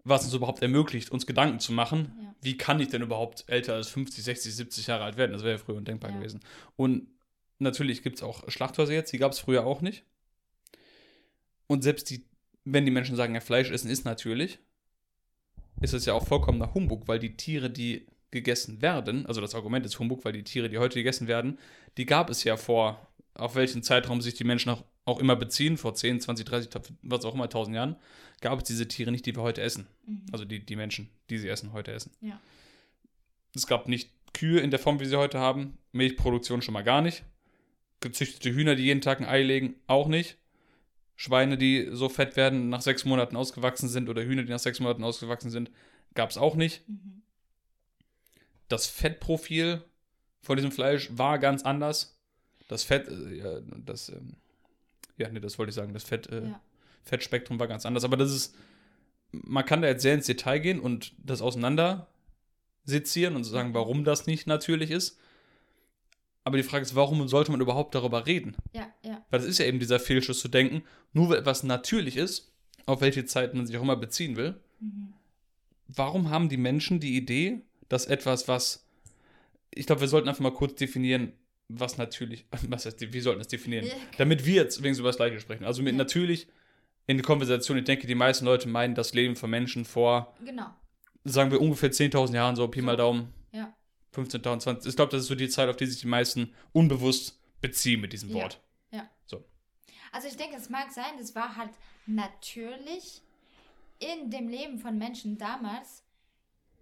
was 0.03 0.23
uns 0.25 0.33
überhaupt 0.33 0.61
ermöglicht, 0.61 1.11
uns 1.11 1.25
Gedanken 1.27 1.59
zu 1.59 1.71
machen, 1.73 2.13
Ja. 2.21 2.35
wie 2.41 2.57
kann 2.57 2.79
ich 2.79 2.87
denn 2.87 3.01
überhaupt 3.03 3.43
älter 3.47 3.73
als 3.75 3.89
50, 3.89 4.23
60, 4.23 4.55
70 4.55 4.87
Jahre 4.87 5.03
alt 5.03 5.17
werden? 5.17 5.33
Das 5.33 5.43
wäre 5.43 5.53
ja 5.53 5.57
früher 5.57 5.75
undenkbar 5.75 6.11
gewesen. 6.11 6.39
Und 6.75 7.07
natürlich 7.59 8.01
gibt 8.03 8.15
es 8.17 8.23
auch 8.23 8.49
Schlachthäuser 8.49 8.93
jetzt, 8.93 9.11
die 9.13 9.17
gab 9.19 9.33
es 9.33 9.39
früher 9.39 9.65
auch 9.67 9.81
nicht. 9.81 10.03
Und 11.67 11.83
selbst 11.83 12.09
die, 12.09 12.23
wenn 12.73 12.85
die 12.85 12.91
Menschen 12.91 13.15
sagen, 13.15 13.33
ja, 13.33 13.41
Fleisch 13.41 13.71
essen 13.71 13.89
ist 13.89 14.05
natürlich, 14.05 14.59
ist 15.81 15.93
es 15.93 16.05
ja 16.05 16.13
auch 16.13 16.27
vollkommener 16.27 16.73
Humbug, 16.73 17.07
weil 17.07 17.19
die 17.19 17.37
Tiere, 17.37 17.69
die 17.69 18.07
gegessen 18.31 18.81
werden, 18.81 19.25
also 19.25 19.39
das 19.39 19.55
Argument 19.55 19.85
ist 19.85 19.99
Humbug, 19.99 20.25
weil 20.25 20.33
die 20.33 20.43
Tiere, 20.43 20.69
die 20.69 20.77
heute 20.77 20.95
gegessen 20.95 21.27
werden, 21.27 21.59
die 21.97 22.05
gab 22.05 22.29
es 22.29 22.43
ja 22.43 22.57
vor, 22.57 23.07
auf 23.35 23.55
welchen 23.55 23.83
Zeitraum 23.83 24.21
sich 24.21 24.33
die 24.33 24.43
Menschen 24.43 24.69
auch, 24.69 24.83
auch 25.05 25.19
immer 25.19 25.37
beziehen, 25.37 25.77
vor 25.77 25.95
10, 25.95 26.19
20, 26.19 26.45
30, 26.45 26.81
was 27.03 27.23
auch 27.23 27.33
immer, 27.33 27.45
1000 27.45 27.75
Jahren, 27.75 27.95
gab 28.41 28.59
es 28.59 28.65
diese 28.65 28.87
Tiere 28.87 29.11
nicht, 29.11 29.25
die 29.25 29.35
wir 29.35 29.43
heute 29.43 29.61
essen. 29.61 29.87
Mhm. 30.05 30.25
Also 30.31 30.43
die, 30.43 30.59
die 30.59 30.75
Menschen, 30.75 31.09
die 31.29 31.37
sie 31.37 31.47
essen, 31.47 31.71
heute 31.71 31.93
essen. 31.93 32.11
Ja. 32.19 32.39
Es 33.55 33.65
gab 33.65 33.87
nicht 33.87 34.11
Kühe 34.33 34.59
in 34.59 34.71
der 34.71 34.79
Form, 34.79 34.99
wie 34.99 35.05
sie 35.05 35.15
heute 35.15 35.39
haben, 35.39 35.77
Milchproduktion 35.93 36.61
schon 36.61 36.73
mal 36.73 36.83
gar 36.83 37.01
nicht. 37.01 37.23
Gezüchtete 38.01 38.53
Hühner, 38.53 38.75
die 38.75 38.83
jeden 38.83 39.01
Tag 39.01 39.21
ein 39.21 39.27
Ei 39.27 39.41
legen, 39.41 39.75
auch 39.87 40.07
nicht. 40.07 40.37
Schweine, 41.17 41.57
die 41.57 41.89
so 41.91 42.09
fett 42.09 42.35
werden, 42.37 42.69
nach 42.69 42.81
sechs 42.81 43.03
Monaten 43.03 43.35
ausgewachsen 43.35 43.89
sind, 43.89 44.07
oder 44.07 44.23
Hühner, 44.23 44.43
die 44.43 44.51
nach 44.51 44.59
sechs 44.59 44.79
Monaten 44.79 45.03
ausgewachsen 45.03 45.49
sind, 45.49 45.71
gab 46.13 46.29
es 46.29 46.37
auch 46.37 46.55
nicht. 46.55 46.87
Mhm. 46.87 47.23
Das 48.69 48.85
Fettprofil 48.87 49.83
von 50.41 50.55
diesem 50.55 50.71
Fleisch 50.71 51.09
war 51.11 51.39
ganz 51.39 51.63
anders. 51.63 52.17
Das 52.67 52.83
Fett, 52.83 53.07
äh, 53.07 53.61
das, 53.83 54.09
ähm, 54.09 54.35
ja, 55.17 55.27
nee, 55.29 55.39
das 55.39 55.57
wollte 55.57 55.71
ich 55.71 55.75
sagen, 55.75 55.93
das 55.93 56.03
Fett, 56.03 56.27
äh, 56.27 56.49
Ja. 56.49 56.61
Fettspektrum 57.03 57.59
war 57.59 57.67
ganz 57.67 57.85
anders. 57.85 58.03
Aber 58.03 58.17
das 58.17 58.31
ist, 58.31 58.55
man 59.31 59.65
kann 59.65 59.81
da 59.81 59.87
jetzt 59.87 60.03
sehr 60.03 60.13
ins 60.13 60.27
Detail 60.27 60.59
gehen 60.59 60.79
und 60.79 61.13
das 61.17 61.41
auseinander 61.41 62.07
sezieren 62.83 63.35
und 63.35 63.43
sagen, 63.43 63.73
warum 63.73 64.03
das 64.03 64.27
nicht 64.27 64.45
natürlich 64.45 64.91
ist. 64.91 65.19
Aber 66.47 66.55
die 66.55 66.63
Frage 66.63 66.83
ist, 66.83 66.95
warum 66.95 67.27
sollte 67.27 67.51
man 67.51 67.59
überhaupt 67.59 67.93
darüber 67.93 68.25
reden? 68.25 68.55
Ja, 68.71 68.87
ja. 69.03 69.21
Weil 69.29 69.39
das 69.41 69.49
ist 69.49 69.57
ja 69.57 69.65
eben 69.65 69.79
dieser 69.79 69.99
Fehlschuss 69.99 70.39
zu 70.39 70.47
denken, 70.47 70.81
nur 71.11 71.27
weil 71.29 71.39
etwas 71.39 71.63
natürlich 71.63 72.15
ist, 72.15 72.53
auf 72.85 73.01
welche 73.01 73.25
Zeit 73.25 73.53
man 73.53 73.67
sich 73.67 73.75
auch 73.75 73.81
immer 73.81 73.97
beziehen 73.97 74.37
will, 74.37 74.55
Mhm. 74.79 75.11
warum 75.89 76.29
haben 76.29 76.47
die 76.47 76.55
Menschen 76.55 77.01
die 77.01 77.17
Idee, 77.17 77.59
dass 77.89 78.05
etwas, 78.05 78.47
was. 78.47 78.85
Ich 79.75 79.87
glaube, 79.87 79.99
wir 79.99 80.07
sollten 80.07 80.29
einfach 80.29 80.39
mal 80.41 80.53
kurz 80.53 80.75
definieren, 80.75 81.33
was 81.67 81.97
natürlich. 81.97 82.45
Was 82.69 82.85
heißt, 82.85 83.11
wir 83.13 83.21
sollten 83.21 83.41
es 83.41 83.49
definieren. 83.49 83.85
Ja. 83.87 83.93
Damit 84.17 84.45
wir 84.45 84.55
jetzt 84.55 84.77
wenigstens 84.81 84.99
über 84.99 85.09
das 85.09 85.17
Gleiche 85.17 85.41
sprechen. 85.41 85.65
Also 85.65 85.83
mit 85.83 85.91
Ja. 85.93 85.97
natürlich 85.97 86.47
in 87.07 87.17
der 87.17 87.25
Konversation, 87.25 87.77
ich 87.77 87.83
denke, 87.83 88.07
die 88.07 88.15
meisten 88.15 88.45
Leute 88.45 88.69
meinen 88.69 88.95
das 88.95 89.13
Leben 89.13 89.35
von 89.35 89.49
Menschen 89.49 89.83
vor, 89.83 90.33
Genau. 90.45 90.67
sagen 91.25 91.51
wir, 91.51 91.59
ungefähr 91.59 91.91
10.000 91.91 92.35
Jahren, 92.37 92.55
so 92.55 92.65
Pi 92.69 92.81
mal 92.81 92.95
Daumen. 92.95 93.33
Ja. 94.11 94.13
15. 94.13 94.41
20. 94.43 94.89
Ich 94.89 94.95
glaube, 94.95 95.11
das 95.11 95.21
ist 95.23 95.27
so 95.27 95.35
die 95.35 95.49
Zeit, 95.49 95.69
auf 95.69 95.75
die 95.77 95.85
sich 95.85 96.01
die 96.01 96.07
meisten 96.07 96.53
unbewusst 96.73 97.39
beziehen 97.61 98.01
mit 98.01 98.13
diesem 98.13 98.29
Ja. 98.29 98.35
Wort. 98.43 98.61
Also 100.11 100.29
ich 100.29 100.37
denke, 100.37 100.55
es 100.55 100.69
mag 100.69 100.91
sein, 100.91 101.19
es 101.19 101.35
war 101.35 101.57
halt 101.57 101.71
natürlich 102.05 103.21
in 103.99 104.31
dem 104.31 104.47
Leben 104.47 104.79
von 104.79 104.97
Menschen 104.97 105.37
damals, 105.37 106.01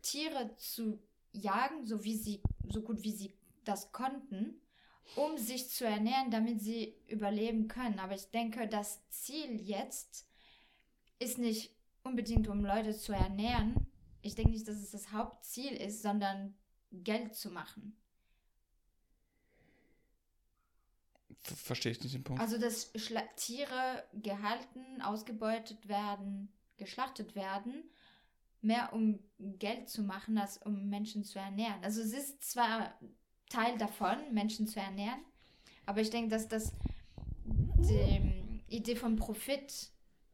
Tiere 0.01 0.55
zu 0.57 0.99
jagen, 1.33 1.85
so 1.85 2.03
wie 2.03 2.15
sie, 2.15 2.41
so 2.69 2.81
gut 2.81 3.03
wie 3.03 3.11
sie 3.11 3.33
das 3.63 3.91
konnten, 3.91 4.61
um 5.15 5.37
sich 5.37 5.69
zu 5.69 5.85
ernähren, 5.85 6.29
damit 6.29 6.61
sie 6.61 6.95
überleben 7.07 7.67
können. 7.67 7.99
Aber 7.99 8.13
ich 8.13 8.29
denke, 8.29 8.67
das 8.67 9.01
Ziel 9.09 9.59
jetzt 9.59 10.27
ist 11.19 11.37
nicht 11.37 11.71
unbedingt, 12.03 12.47
um 12.47 12.63
Leute 12.63 12.95
zu 12.95 13.11
ernähren. 13.11 13.87
Ich 14.21 14.35
denke 14.35 14.51
nicht, 14.51 14.67
dass 14.67 14.77
es 14.77 14.91
das 14.91 15.11
Hauptziel 15.11 15.73
ist, 15.73 16.03
sondern 16.03 16.53
Geld 16.91 17.35
zu 17.35 17.49
machen. 17.49 17.95
Ver 21.41 21.55
Verstehe 21.55 21.91
ich 21.91 22.01
nicht 22.01 22.15
den 22.15 22.23
Punkt. 22.23 22.41
Also, 22.41 22.57
dass 22.57 22.91
Schla 22.95 23.21
Tiere 23.35 24.03
gehalten, 24.13 25.01
ausgebeutet 25.01 25.87
werden, 25.87 26.51
geschlachtet 26.77 27.35
werden, 27.35 27.83
mehr 28.61 28.93
um 28.93 29.19
Geld 29.37 29.89
zu 29.89 30.01
machen, 30.01 30.37
als 30.37 30.57
um 30.57 30.89
Menschen 30.89 31.23
zu 31.23 31.39
ernähren. 31.39 31.83
Also 31.83 32.01
es 32.01 32.13
ist 32.13 32.43
zwar 32.43 32.97
Teil 33.49 33.77
davon, 33.77 34.33
Menschen 34.33 34.67
zu 34.67 34.79
ernähren, 34.79 35.23
aber 35.85 36.01
ich 36.01 36.09
denke, 36.09 36.29
dass 36.29 36.47
das 36.47 36.73
die 37.45 38.63
Idee 38.67 38.95
von 38.95 39.15
Profit 39.15 39.91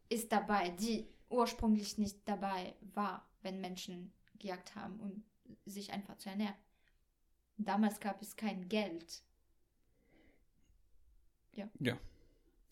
ist 0.07 0.31
dabei, 0.31 0.69
die 0.69 1.07
ursprünglich 1.29 1.97
nicht 1.97 2.19
dabei 2.25 2.75
war, 2.93 3.29
wenn 3.41 3.59
Menschen 3.59 4.13
gejagt 4.39 4.75
haben, 4.75 4.99
um 4.99 5.23
sich 5.65 5.91
einfach 5.91 6.17
zu 6.17 6.29
ernähren. 6.29 6.55
Damals 7.57 7.99
gab 7.99 8.21
es 8.21 8.35
kein 8.35 8.67
Geld. 8.69 9.21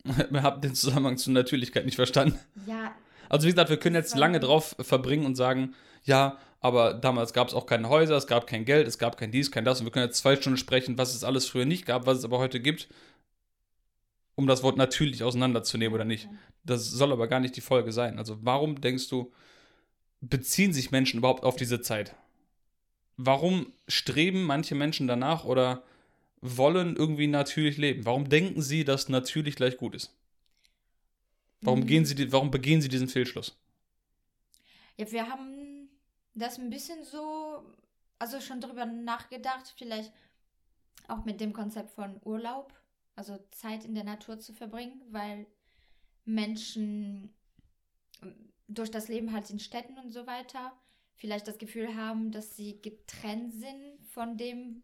Wir 0.30 0.44
haben 0.44 0.62
den 0.62 0.76
Zusammenhang 0.76 1.18
zur 1.18 1.34
Natürlichkeit 1.34 1.86
nicht 1.86 1.96
verstanden. 1.96 2.40
Ja, 2.66 2.96
Also 3.28 3.48
wie 3.48 3.52
gesagt, 3.52 3.70
wir 3.70 3.78
können 3.78 3.96
jetzt 3.96 4.16
lange 4.16 4.40
drauf 4.40 4.76
verbringen 4.80 5.26
und 5.26 5.36
sagen, 5.36 5.76
ja, 6.04 6.40
aber 6.62 6.94
damals 6.94 7.34
gab 7.34 7.48
es 7.48 7.54
auch 7.54 7.66
keine 7.66 7.90
Häuser, 7.90 8.16
es 8.16 8.28
gab 8.28 8.48
kein 8.48 8.66
Geld, 8.66 8.88
es 8.88 8.98
gab 8.98 9.18
kein 9.18 9.32
dies, 9.32 9.52
kein 9.52 9.66
das. 9.66 9.80
Und 9.80 9.86
wir 9.86 9.92
können 9.92 10.06
jetzt 10.06 10.18
zwei 10.18 10.36
Stunden 10.36 10.58
sprechen, 10.58 10.98
was 10.98 11.16
es 11.16 11.24
alles 11.24 11.46
früher 11.48 11.66
nicht 11.66 11.86
gab, 11.86 12.06
was 12.06 12.20
es 12.20 12.26
aber 12.26 12.40
heute 12.40 12.60
gibt, 12.60 12.90
um 14.36 14.48
das 14.48 14.64
Wort 14.64 14.78
natürlich 14.78 15.24
auseinanderzunehmen 15.24 15.94
oder 15.94 16.06
nicht. 16.06 16.28
Das 16.64 16.90
soll 16.90 17.12
aber 17.12 17.28
gar 17.28 17.40
nicht 17.40 17.56
die 17.56 17.62
Folge 17.62 17.92
sein. 17.92 18.18
Also 18.18 18.38
warum 18.42 18.82
denkst 18.82 19.10
du, 19.10 19.32
beziehen 20.22 20.74
sich 20.74 20.92
Menschen 20.92 21.20
überhaupt 21.20 21.44
auf 21.44 21.56
diese 21.56 21.82
Zeit? 21.82 22.16
Warum 23.22 23.74
streben 23.90 24.44
manche 24.46 24.76
Menschen 24.76 25.06
danach 25.06 25.44
oder 25.44 25.84
wollen 26.40 26.96
irgendwie 26.96 27.28
natürlich 27.28 27.76
leben? 27.78 28.06
Warum 28.06 28.30
denken 28.30 28.62
sie, 28.62 28.86
dass 28.86 29.10
natürlich 29.10 29.58
gleich 29.58 29.76
gut 29.76 29.94
ist? 29.94 30.16
Warum, 31.62 31.82
Mhm. 31.82 31.88
gehen 31.88 32.06
sie, 32.06 32.32
warum 32.32 32.50
begehen 32.50 32.82
sie 32.82 32.88
diesen 32.88 33.10
Fehlschluss? 33.10 33.58
Ja, 34.96 35.12
wir 35.12 35.30
haben 35.30 35.90
das 36.34 36.58
ein 36.60 36.70
bisschen 36.70 37.04
so, 37.04 37.64
also 38.20 38.40
schon 38.40 38.62
drüber 38.62 38.86
nachgedacht, 38.86 39.74
vielleicht 39.78 40.14
auch 41.10 41.26
mit 41.26 41.42
dem 41.42 41.52
Konzept 41.52 41.92
von 41.92 42.22
Urlaub, 42.24 42.74
also 43.18 43.38
Zeit 43.52 43.84
in 43.84 43.96
der 43.96 44.06
Natur 44.06 44.40
zu 44.40 44.54
verbringen, 44.54 45.02
weil 45.10 45.46
Menschen 46.24 47.34
ähm, 48.22 48.54
durch 48.70 48.92
das 48.92 49.10
Leben 49.10 49.34
halt 49.34 49.50
in 49.50 49.60
Städten 49.60 49.98
und 49.98 50.12
so 50.12 50.26
weiter 50.26 50.72
vielleicht 51.20 51.48
das 51.48 51.58
Gefühl 51.58 51.96
haben, 51.96 52.32
dass 52.32 52.56
sie 52.56 52.82
getrennt 52.82 53.54
sind 53.54 54.00
von 54.14 54.38
dem, 54.38 54.84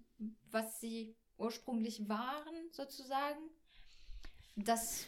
was 0.51 0.79
sie 0.79 1.15
ursprünglich 1.37 2.07
waren, 2.07 2.71
sozusagen. 2.71 3.39
Dass 4.55 5.07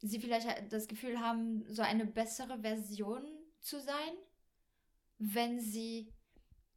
sie 0.00 0.20
vielleicht 0.20 0.72
das 0.72 0.88
Gefühl 0.88 1.20
haben, 1.20 1.64
so 1.68 1.82
eine 1.82 2.04
bessere 2.04 2.60
Version 2.60 3.24
zu 3.60 3.80
sein, 3.80 4.12
wenn 5.18 5.60
sie 5.60 6.12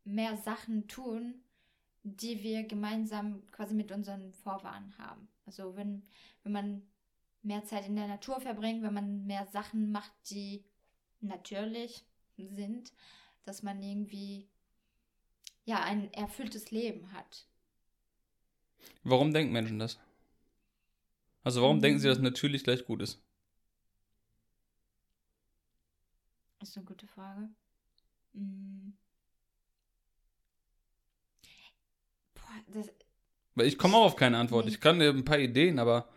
mehr 0.03 0.37
Sachen 0.37 0.87
tun, 0.87 1.43
die 2.03 2.43
wir 2.43 2.63
gemeinsam 2.63 3.43
quasi 3.51 3.73
mit 3.73 3.91
unseren 3.91 4.31
Vorfahren 4.33 4.95
haben. 4.99 5.27
Also 5.47 5.75
wenn, 5.75 6.03
wenn 6.43 6.51
man 6.51 6.87
mehr 7.41 7.63
Zeit 7.65 7.87
in 7.87 7.95
der 7.95 8.07
Natur 8.07 8.39
verbringt, 8.39 8.83
wenn 8.83 8.93
man 8.93 9.25
mehr 9.25 9.47
Sachen 9.47 9.91
macht, 9.91 10.11
die 10.29 10.63
natürlich 11.21 12.05
sind, 12.37 12.91
dass 13.45 13.63
man 13.63 13.81
irgendwie 13.81 14.47
ja 15.65 15.81
ein 15.83 16.11
erfülltes 16.13 16.71
Leben 16.71 17.11
hat. 17.13 17.47
Warum 19.03 19.33
denken 19.33 19.53
Menschen 19.53 19.79
das? 19.79 19.99
Also 21.43 21.61
warum 21.61 21.77
Mhm. 21.77 21.81
denken 21.81 21.99
sie, 21.99 22.07
dass 22.09 22.19
natürlich 22.19 22.63
gleich 22.63 22.85
gut 22.85 23.01
ist? 23.01 23.21
Ist 26.61 26.75
eine 26.77 26.85
gute 26.85 27.07
Frage. 27.07 27.49
Mm. 28.33 28.91
Boah, 32.33 32.73
das, 32.73 32.89
Weil 33.55 33.67
ich 33.67 33.77
komme 33.77 33.95
auch 33.97 34.05
auf 34.05 34.15
keine 34.15 34.37
Antwort. 34.37 34.65
Nee. 34.65 34.71
Ich 34.71 34.81
kann 34.81 35.01
ein 35.01 35.25
paar 35.25 35.39
Ideen, 35.39 35.79
aber 35.79 36.09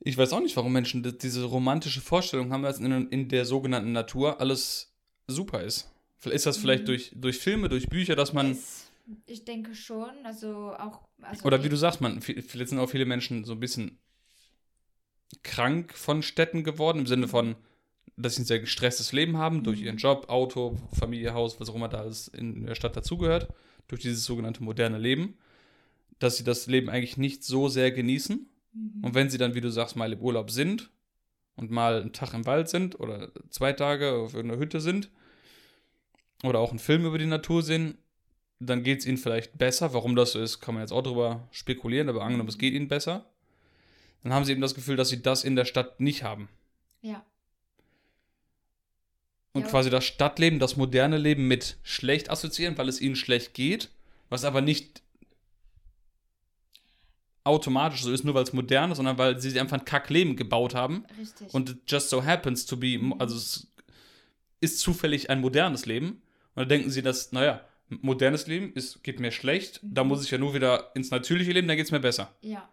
ich 0.00 0.16
weiß 0.16 0.32
auch 0.32 0.40
nicht, 0.40 0.56
warum 0.56 0.72
Menschen 0.72 1.02
di- 1.02 1.16
diese 1.16 1.44
romantische 1.44 2.00
Vorstellung 2.00 2.52
haben, 2.52 2.62
dass 2.62 2.78
in, 2.80 3.08
in 3.10 3.28
der 3.28 3.44
sogenannten 3.44 3.92
Natur 3.92 4.40
alles 4.40 4.94
super 5.26 5.62
ist. 5.62 5.90
Ist 6.24 6.46
das 6.46 6.56
vielleicht 6.58 6.82
Mhm. 6.82 6.86
durch, 6.86 7.12
durch 7.14 7.38
Filme, 7.38 7.68
durch 7.68 7.88
Bücher, 7.88 8.16
dass 8.16 8.32
man, 8.32 8.52
ist, 8.52 8.90
ich 9.26 9.44
denke 9.44 9.74
schon, 9.74 10.10
also 10.24 10.74
auch. 10.78 11.00
Also 11.22 11.44
oder 11.44 11.62
wie 11.64 11.68
du 11.68 11.76
sagst, 11.76 12.00
man, 12.00 12.20
vi- 12.20 12.42
vielleicht 12.42 12.70
sind 12.70 12.78
auch 12.78 12.90
viele 12.90 13.04
Menschen 13.06 13.44
so 13.44 13.52
ein 13.52 13.60
bisschen 13.60 13.98
krank 15.42 15.94
von 15.94 16.22
Städten 16.22 16.64
geworden, 16.64 17.00
im 17.00 17.06
Sinne 17.06 17.28
von, 17.28 17.54
dass 18.16 18.34
sie 18.36 18.42
ein 18.42 18.46
sehr 18.46 18.60
gestresstes 18.60 19.12
Leben 19.12 19.36
haben, 19.36 19.62
durch 19.62 19.80
Mhm. 19.80 19.86
ihren 19.86 19.96
Job, 19.98 20.28
Auto, 20.28 20.76
Familie, 20.92 21.34
Haus, 21.34 21.60
was 21.60 21.68
auch 21.70 21.74
immer 21.74 21.88
da 21.88 21.98
alles 21.98 22.28
in 22.28 22.66
der 22.66 22.74
Stadt 22.74 22.96
dazugehört, 22.96 23.48
durch 23.86 24.02
dieses 24.02 24.24
sogenannte 24.24 24.62
moderne 24.62 24.98
Leben, 24.98 25.36
dass 26.18 26.36
sie 26.36 26.44
das 26.44 26.66
Leben 26.66 26.88
eigentlich 26.88 27.16
nicht 27.16 27.44
so 27.44 27.68
sehr 27.68 27.92
genießen. 27.92 28.48
Mhm. 28.72 29.04
Und 29.04 29.14
wenn 29.14 29.30
sie 29.30 29.38
dann, 29.38 29.54
wie 29.54 29.60
du 29.60 29.70
sagst, 29.70 29.96
mal 29.96 30.12
im 30.12 30.20
Urlaub 30.20 30.50
sind 30.50 30.90
und 31.56 31.70
mal 31.70 32.00
einen 32.00 32.12
Tag 32.12 32.34
im 32.34 32.44
Wald 32.46 32.68
sind 32.68 32.98
oder 32.98 33.30
zwei 33.50 33.72
Tage 33.72 34.12
auf 34.12 34.34
irgendeiner 34.34 34.60
Hütte 34.60 34.80
sind 34.80 35.10
oder 36.42 36.58
auch 36.60 36.70
einen 36.70 36.78
Film 36.78 37.04
über 37.04 37.18
die 37.18 37.26
Natur 37.26 37.62
sehen, 37.62 37.98
dann 38.60 38.82
geht 38.82 39.00
es 39.00 39.06
ihnen 39.06 39.18
vielleicht 39.18 39.56
besser. 39.58 39.92
Warum 39.94 40.16
das 40.16 40.32
so 40.32 40.40
ist, 40.40 40.60
kann 40.60 40.74
man 40.74 40.82
jetzt 40.82 40.92
auch 40.92 41.02
drüber 41.02 41.46
spekulieren, 41.50 42.08
aber 42.08 42.22
angenommen, 42.22 42.48
es 42.48 42.58
geht 42.58 42.74
ihnen 42.74 42.88
besser. 42.88 43.26
Dann 44.22 44.32
haben 44.32 44.44
sie 44.44 44.52
eben 44.52 44.60
das 44.60 44.74
Gefühl, 44.74 44.96
dass 44.96 45.08
sie 45.10 45.22
das 45.22 45.44
in 45.44 45.56
der 45.56 45.64
Stadt 45.64 46.00
nicht 46.00 46.22
haben. 46.24 46.48
Ja. 47.02 47.24
Und 49.52 49.62
Ja. 49.62 49.68
quasi 49.68 49.90
das 49.90 50.04
Stadtleben, 50.04 50.58
das 50.58 50.76
moderne 50.76 51.18
Leben 51.18 51.48
mit 51.48 51.78
schlecht 51.82 52.30
assoziieren, 52.30 52.76
weil 52.78 52.88
es 52.88 53.00
ihnen 53.00 53.16
schlecht 53.16 53.54
geht, 53.54 53.90
was 54.28 54.44
aber 54.44 54.60
nicht 54.60 55.02
automatisch 57.44 58.02
so 58.02 58.12
ist, 58.12 58.24
nur 58.24 58.34
weil 58.34 58.42
es 58.42 58.52
modern 58.52 58.90
ist, 58.90 58.98
sondern 58.98 59.16
weil 59.16 59.40
sie 59.40 59.50
sich 59.50 59.60
einfach 59.60 59.78
ein 59.78 59.84
Kackleben 59.84 60.36
gebaut 60.36 60.74
haben 60.74 61.04
Richtig. 61.18 61.54
und 61.54 61.70
it 61.70 61.78
just 61.86 62.10
so 62.10 62.24
happens 62.24 62.66
to 62.66 62.76
be, 62.76 63.00
also 63.18 63.36
es 63.36 63.68
ist 64.60 64.80
zufällig 64.80 65.30
ein 65.30 65.40
modernes 65.40 65.86
Leben. 65.86 66.20
Und 66.58 66.62
dann 66.62 66.68
denken 66.70 66.90
sie, 66.90 67.02
dass, 67.02 67.30
naja, 67.30 67.60
modernes 67.88 68.48
Leben 68.48 68.72
ist, 68.72 69.02
geht 69.04 69.20
mir 69.20 69.30
schlecht, 69.30 69.78
da 69.82 70.02
Mhm. 70.02 70.08
muss 70.08 70.24
ich 70.24 70.30
ja 70.32 70.38
nur 70.38 70.54
wieder 70.54 70.90
ins 70.94 71.10
natürliche 71.12 71.52
Leben, 71.52 71.68
dann 71.68 71.76
geht 71.76 71.86
es 71.86 71.92
mir 71.92 72.00
besser. 72.00 72.34
ja. 72.42 72.68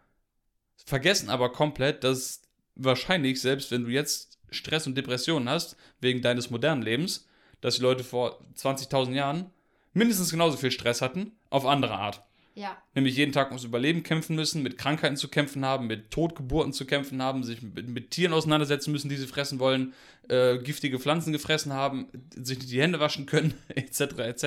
Vergessen 0.87 1.29
aber 1.29 1.51
komplett, 1.51 2.03
dass 2.03 2.41
wahrscheinlich, 2.75 3.39
selbst 3.41 3.71
wenn 3.71 3.85
du 3.85 3.89
jetzt 3.91 4.37
Stress 4.51 4.85
und 4.87 4.95
Depressionen 4.95 5.49
hast, 5.49 5.77
wegen 5.99 6.21
deines 6.21 6.49
modernen 6.49 6.81
Lebens, 6.81 7.27
dass 7.61 7.75
die 7.75 7.81
Leute 7.81 8.03
vor 8.03 8.39
20.000 8.55 9.13
Jahren 9.15 9.49
mindestens 9.93 10.29
genauso 10.31 10.57
viel 10.57 10.71
Stress 10.71 11.01
hatten, 11.01 11.31
auf 11.49 11.65
andere 11.65 11.93
Art. 11.93 12.21
Ja. 12.55 12.81
Nämlich 12.93 13.17
jeden 13.17 13.33
Tag 13.33 13.49
ums 13.49 13.65
Überleben 13.65 14.01
kämpfen 14.01 14.35
müssen, 14.37 14.63
mit 14.63 14.77
Krankheiten 14.77 15.17
zu 15.17 15.27
kämpfen 15.27 15.65
haben, 15.65 15.87
mit 15.87 16.09
Totgeburten 16.09 16.71
zu 16.71 16.85
kämpfen 16.85 17.21
haben, 17.21 17.43
sich 17.43 17.61
mit, 17.61 17.87
mit 17.89 18.11
Tieren 18.11 18.33
auseinandersetzen 18.33 18.93
müssen, 18.93 19.09
die 19.09 19.17
sie 19.17 19.27
fressen 19.27 19.59
wollen, 19.59 19.93
äh, 20.29 20.57
giftige 20.59 20.97
Pflanzen 20.97 21.33
gefressen 21.33 21.73
haben, 21.73 22.07
sich 22.33 22.57
nicht 22.57 22.71
die 22.71 22.81
Hände 22.81 22.99
waschen 23.01 23.25
können, 23.25 23.53
etc., 23.69 24.01
etc. 24.19 24.43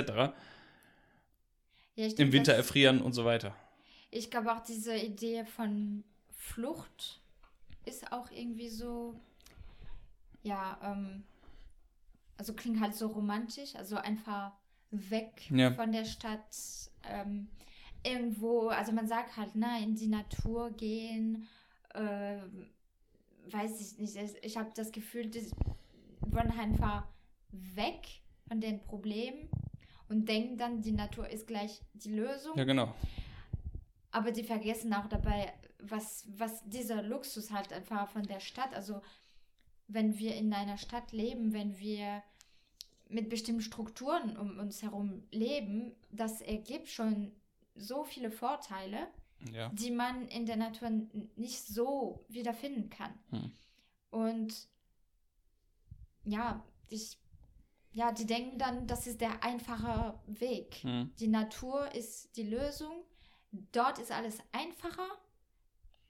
ja 1.97 2.07
Im 2.17 2.33
Winter 2.33 2.55
erfrieren 2.55 3.03
und 3.03 3.12
so 3.12 3.27
weiter. 3.27 3.55
Ich 4.11 4.31
glaube 4.31 4.53
auch 4.55 4.61
diese 4.65 4.97
Idee 4.97 5.45
von 5.45 6.03
Flucht 6.31 7.21
ist 7.85 8.11
auch 8.11 8.31
irgendwie 8.31 8.71
so, 8.71 9.15
ja, 10.43 10.79
ähm, 10.83 11.25
also 12.38 12.55
klingt 12.55 12.81
halt 12.81 12.95
so 12.95 13.09
romantisch, 13.09 13.75
also 13.75 13.97
einfach 13.97 14.53
weg 14.91 15.43
Ja. 15.50 15.73
von 15.73 15.93
der 15.93 16.07
Stadt, 16.07 16.47
ähm, 17.07 17.49
irgendwo, 18.05 18.69
also 18.69 18.93
man 18.93 19.07
sagt 19.09 19.37
halt, 19.37 19.55
ne, 19.55 19.83
in 19.83 19.95
die 19.95 20.09
Natur 20.09 20.71
gehen, 20.71 21.47
ähm, 21.95 22.71
weiß 23.50 23.81
ich 23.81 23.99
nicht, 23.99 24.17
es- 24.17 24.37
ich 24.43 24.57
habe 24.57 24.71
das 24.75 24.93
Gefühl, 24.93 25.26
die 25.26 25.50
wollen 26.21 26.50
einfach 26.52 27.07
weg 27.50 28.07
von 28.47 28.61
den 28.61 28.81
Problemen 28.83 29.49
und 30.09 30.28
denken 30.28 30.57
dann, 30.59 30.83
die 30.83 30.93
Natur 30.93 31.28
ist 31.28 31.47
gleich 31.47 31.81
die 31.95 32.14
Lösung. 32.14 32.57
Ja, 32.57 32.64
genau. 32.64 32.95
Aber 34.11 34.33
die 34.33 34.43
vergessen 34.45 34.93
auch 34.95 35.07
dabei, 35.07 35.52
was, 35.81 36.26
was 36.37 36.62
dieser 36.69 37.02
Luxus 37.02 37.50
halt 37.50 37.73
einfach 37.73 38.09
von 38.09 38.23
der 38.23 38.40
Stadt, 38.40 38.75
also 38.75 39.00
wenn 39.87 40.19
wir 40.19 40.35
in 40.35 40.52
einer 40.52 40.76
Stadt 40.76 41.12
leben, 41.12 41.52
wenn 41.52 41.78
wir 41.78 42.23
mit 43.09 43.28
bestimmten 43.31 43.62
Strukturen 43.62 44.37
um 44.37 44.59
uns 44.59 44.83
herum 44.83 45.23
leben, 45.31 45.93
das 46.11 46.40
ergibt 46.43 46.88
schon 46.88 47.33
so 47.79 48.05
viele 48.05 48.31
Vorteile, 48.31 49.09
Ja. 49.53 49.69
die 49.71 49.91
man 49.91 50.29
in 50.29 50.47
der 50.47 50.57
Natur 50.57 50.91
nicht 51.37 51.63
so 51.65 52.25
wiederfinden 52.29 52.91
kann. 52.91 53.13
Hm. 53.31 53.53
Und 54.11 54.69
ja, 56.25 56.65
ich, 56.89 57.19
ja, 57.93 58.13
die 58.13 58.27
denken 58.27 58.59
dann, 58.59 58.87
das 58.87 59.07
ist 59.07 59.21
der 59.21 59.43
einfache 59.43 60.19
Weg. 60.27 60.77
Hm. 60.83 61.13
Die 61.19 61.29
Natur 61.29 61.95
ist 61.95 62.37
die 62.37 62.43
Lösung. 62.43 63.05
Dort 63.73 63.99
ist 63.99 64.13
alles 64.13 64.39
einfacher. 64.53 65.09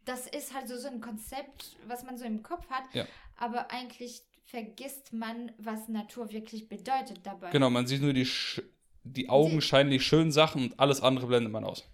Das 0.05 0.27
ist 0.27 0.55
halt 0.55 0.69
so, 0.69 0.77
so 0.77 0.89
ein 0.89 1.01
Konzept, 1.01 1.77
was 1.87 2.03
man 2.03 2.17
so 2.19 2.25
im 2.25 2.43
Kopf 2.43 2.69
hat. 2.71 2.93
Ja. 2.95 3.07
Aber 3.37 3.71
eigentlich 3.71 4.23
vergisst 4.45 5.13
man, 5.13 5.53
was 5.59 5.89
Natur 5.89 6.33
wirklich 6.33 6.69
bedeutet 6.69 7.21
dabei. 7.25 7.51
Genau, 7.51 7.69
man 7.71 7.87
sieht 7.87 8.01
nur 8.01 8.15
die, 8.15 8.25
sch- 8.25 8.63
die 9.13 9.29
augenscheinlich 9.29 10.05
schönen 10.05 10.33
Sachen 10.33 10.65
und 10.65 10.81
alles 10.81 11.01
andere 11.01 11.27
blendet 11.27 11.53
man 11.53 11.65
aus. 11.65 11.85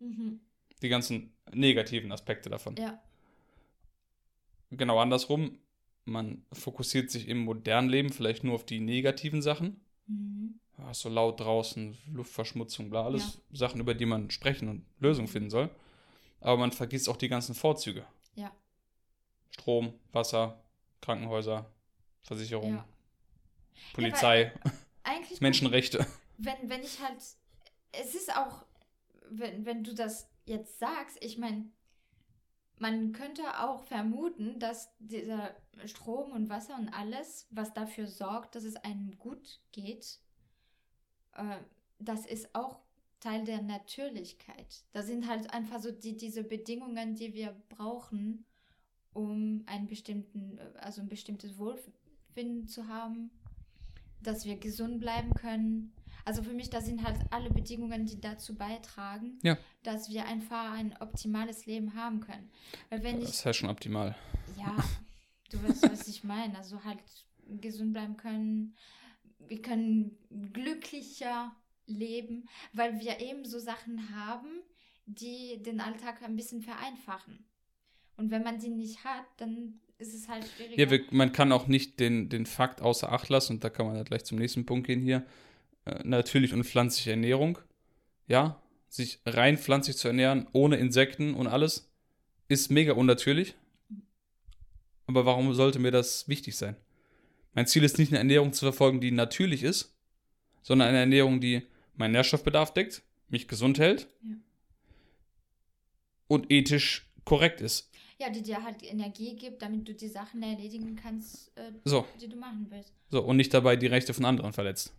Mhm. 0.00 0.40
Die 0.82 0.88
ganzen 0.88 1.32
negativen 1.52 2.12
Aspekte 2.12 2.50
davon. 2.50 2.76
Ja. 2.76 3.00
Genau 4.70 4.98
andersrum, 4.98 5.58
man 6.04 6.44
fokussiert 6.52 7.10
sich 7.10 7.28
im 7.28 7.38
modernen 7.38 7.88
Leben 7.88 8.10
vielleicht 8.10 8.44
nur 8.44 8.54
auf 8.54 8.66
die 8.66 8.80
negativen 8.80 9.40
Sachen. 9.42 9.80
Mhm. 10.06 10.60
Ja, 10.78 10.92
so 10.92 11.08
laut 11.08 11.38
draußen, 11.40 11.96
Luftverschmutzung, 12.12 12.90
bla, 12.90 13.04
alles 13.04 13.40
Sachen, 13.52 13.80
über 13.80 13.94
die 13.94 14.06
man 14.06 14.30
sprechen 14.30 14.68
und 14.68 14.84
Lösungen 14.98 15.28
finden 15.28 15.50
soll. 15.50 15.70
Aber 16.40 16.58
man 16.58 16.72
vergisst 16.72 17.08
auch 17.08 17.16
die 17.16 17.28
ganzen 17.28 17.54
Vorzüge. 17.54 18.04
Ja. 18.34 18.52
Strom, 19.50 19.94
Wasser, 20.12 20.60
Krankenhäuser, 21.00 21.70
Versicherung, 22.22 22.74
Ja. 22.74 22.88
Polizei, 23.92 24.52
Eigentlich 25.04 25.40
Menschenrechte. 25.40 26.06
wenn, 26.38 26.68
wenn 26.68 26.82
ich 26.82 27.00
halt, 27.00 27.18
es 27.92 28.14
ist 28.14 28.36
auch, 28.36 28.64
wenn, 29.30 29.64
wenn 29.64 29.84
du 29.84 29.94
das 29.94 30.28
jetzt 30.46 30.78
sagst, 30.78 31.16
ich 31.20 31.38
meine, 31.38 31.70
man 32.78 33.12
könnte 33.12 33.60
auch 33.60 33.84
vermuten, 33.84 34.58
dass 34.58 34.90
dieser 34.98 35.54
Strom 35.86 36.32
und 36.32 36.48
Wasser 36.48 36.76
und 36.76 36.88
alles, 36.88 37.46
was 37.50 37.72
dafür 37.72 38.06
sorgt, 38.06 38.56
dass 38.56 38.64
es 38.64 38.76
einem 38.76 39.16
gut 39.18 39.60
geht, 39.72 40.18
äh, 41.34 41.58
das 41.98 42.26
ist 42.26 42.54
auch 42.54 42.80
Teil 43.20 43.44
der 43.44 43.62
Natürlichkeit. 43.62 44.84
Das 44.92 45.06
sind 45.06 45.28
halt 45.28 45.52
einfach 45.54 45.80
so 45.80 45.90
die, 45.90 46.16
diese 46.16 46.44
Bedingungen, 46.44 47.14
die 47.14 47.32
wir 47.32 47.56
brauchen, 47.70 48.44
um 49.12 49.62
einen 49.66 49.86
bestimmten, 49.86 50.58
also 50.74 51.00
ein 51.00 51.08
bestimmtes 51.08 51.56
Wohlbefinden 51.56 52.66
zu 52.66 52.88
haben, 52.88 53.30
dass 54.26 54.44
wir 54.44 54.56
gesund 54.56 55.00
bleiben 55.00 55.32
können. 55.34 55.92
Also 56.24 56.42
für 56.42 56.52
mich, 56.54 56.70
das 56.70 56.86
sind 56.86 57.02
halt 57.04 57.18
alle 57.30 57.50
Bedingungen, 57.50 58.06
die 58.06 58.20
dazu 58.20 58.54
beitragen, 58.54 59.38
Ja. 59.42 59.58
dass 59.82 60.08
wir 60.08 60.26
einfach 60.26 60.72
ein 60.72 60.96
optimales 61.00 61.66
Leben 61.66 61.94
haben 61.94 62.20
können. 62.20 62.50
Weil 62.90 63.02
wenn 63.02 63.18
ich 63.18 63.26
Das 63.26 63.34
ist 63.36 63.44
ja 63.44 63.52
schon 63.52 63.68
optimal. 63.70 64.16
ja, 64.58 64.76
du 65.50 65.62
weißt, 65.62 65.82
was 65.90 66.08
ich 66.08 66.24
meine. 66.24 66.56
Also 66.56 66.82
halt 66.82 66.98
gesund 67.60 67.92
bleiben 67.92 68.16
können. 68.16 68.74
Wir 69.46 69.60
können 69.60 70.16
glücklicher 70.52 71.54
leben, 71.86 72.48
weil 72.72 72.98
wir 73.00 73.20
eben 73.20 73.44
so 73.44 73.58
Sachen 73.58 74.14
haben, 74.16 74.48
die 75.06 75.62
den 75.62 75.80
Alltag 75.80 76.22
ein 76.22 76.36
bisschen 76.36 76.62
vereinfachen. 76.62 77.44
Und 78.16 78.30
wenn 78.30 78.42
man 78.42 78.58
die 78.58 78.70
nicht 78.70 79.04
hat, 79.04 79.26
dann 79.36 79.80
ist 80.04 80.14
es 80.14 80.28
halt 80.28 80.44
schwieriger. 80.56 80.82
Ja, 80.82 80.90
wir, 80.90 81.00
man 81.10 81.32
kann 81.32 81.52
auch 81.52 81.66
nicht 81.66 81.98
den, 82.00 82.28
den 82.28 82.46
Fakt 82.46 82.80
außer 82.82 83.10
Acht 83.10 83.28
lassen, 83.28 83.54
und 83.54 83.64
da 83.64 83.70
kann 83.70 83.86
man 83.86 83.96
ja 83.96 84.02
gleich 84.02 84.24
zum 84.24 84.38
nächsten 84.38 84.66
Punkt 84.66 84.86
gehen 84.86 85.00
hier. 85.00 85.24
Äh, 85.84 86.00
natürlich 86.04 86.52
und 86.52 86.64
pflanzliche 86.64 87.10
Ernährung. 87.10 87.58
Ja, 88.26 88.62
sich 88.88 89.20
rein 89.26 89.58
pflanzlich 89.58 89.96
zu 89.96 90.08
ernähren, 90.08 90.46
ohne 90.52 90.76
Insekten 90.76 91.34
und 91.34 91.46
alles, 91.46 91.90
ist 92.48 92.70
mega 92.70 92.92
unnatürlich. 92.92 93.54
Aber 95.06 95.26
warum 95.26 95.52
sollte 95.54 95.78
mir 95.78 95.90
das 95.90 96.28
wichtig 96.28 96.56
sein? 96.56 96.76
Mein 97.54 97.66
Ziel 97.66 97.84
ist 97.84 97.98
nicht 97.98 98.10
eine 98.10 98.18
Ernährung 98.18 98.52
zu 98.52 98.64
verfolgen, 98.64 99.00
die 99.00 99.10
natürlich 99.10 99.62
ist, 99.62 99.94
sondern 100.62 100.88
eine 100.88 100.98
Ernährung, 100.98 101.40
die 101.40 101.62
meinen 101.96 102.12
Nährstoffbedarf 102.12 102.72
deckt, 102.72 103.02
mich 103.28 103.48
gesund 103.48 103.78
hält 103.78 104.08
Ja. 104.22 104.36
und 106.26 106.50
ethisch 106.50 107.06
korrekt 107.24 107.60
ist. 107.60 107.90
Ja, 108.18 108.30
die 108.30 108.42
dir 108.42 108.62
halt 108.62 108.82
Energie 108.82 109.36
gibt, 109.36 109.62
damit 109.62 109.88
du 109.88 109.94
die 109.94 110.08
Sachen 110.08 110.42
erledigen 110.42 110.96
kannst, 110.96 111.56
äh, 111.56 111.72
So, 111.84 112.06
die 112.20 112.28
du 112.28 112.36
machen 112.36 112.66
willst. 112.70 112.92
so, 113.10 113.22
und 113.22 113.36
nicht 113.36 113.52
dabei 113.52 113.76
die 113.76 113.86
Rechte 113.86 114.14
von 114.14 114.24
anderen 114.24 114.52
verletzt. 114.52 114.92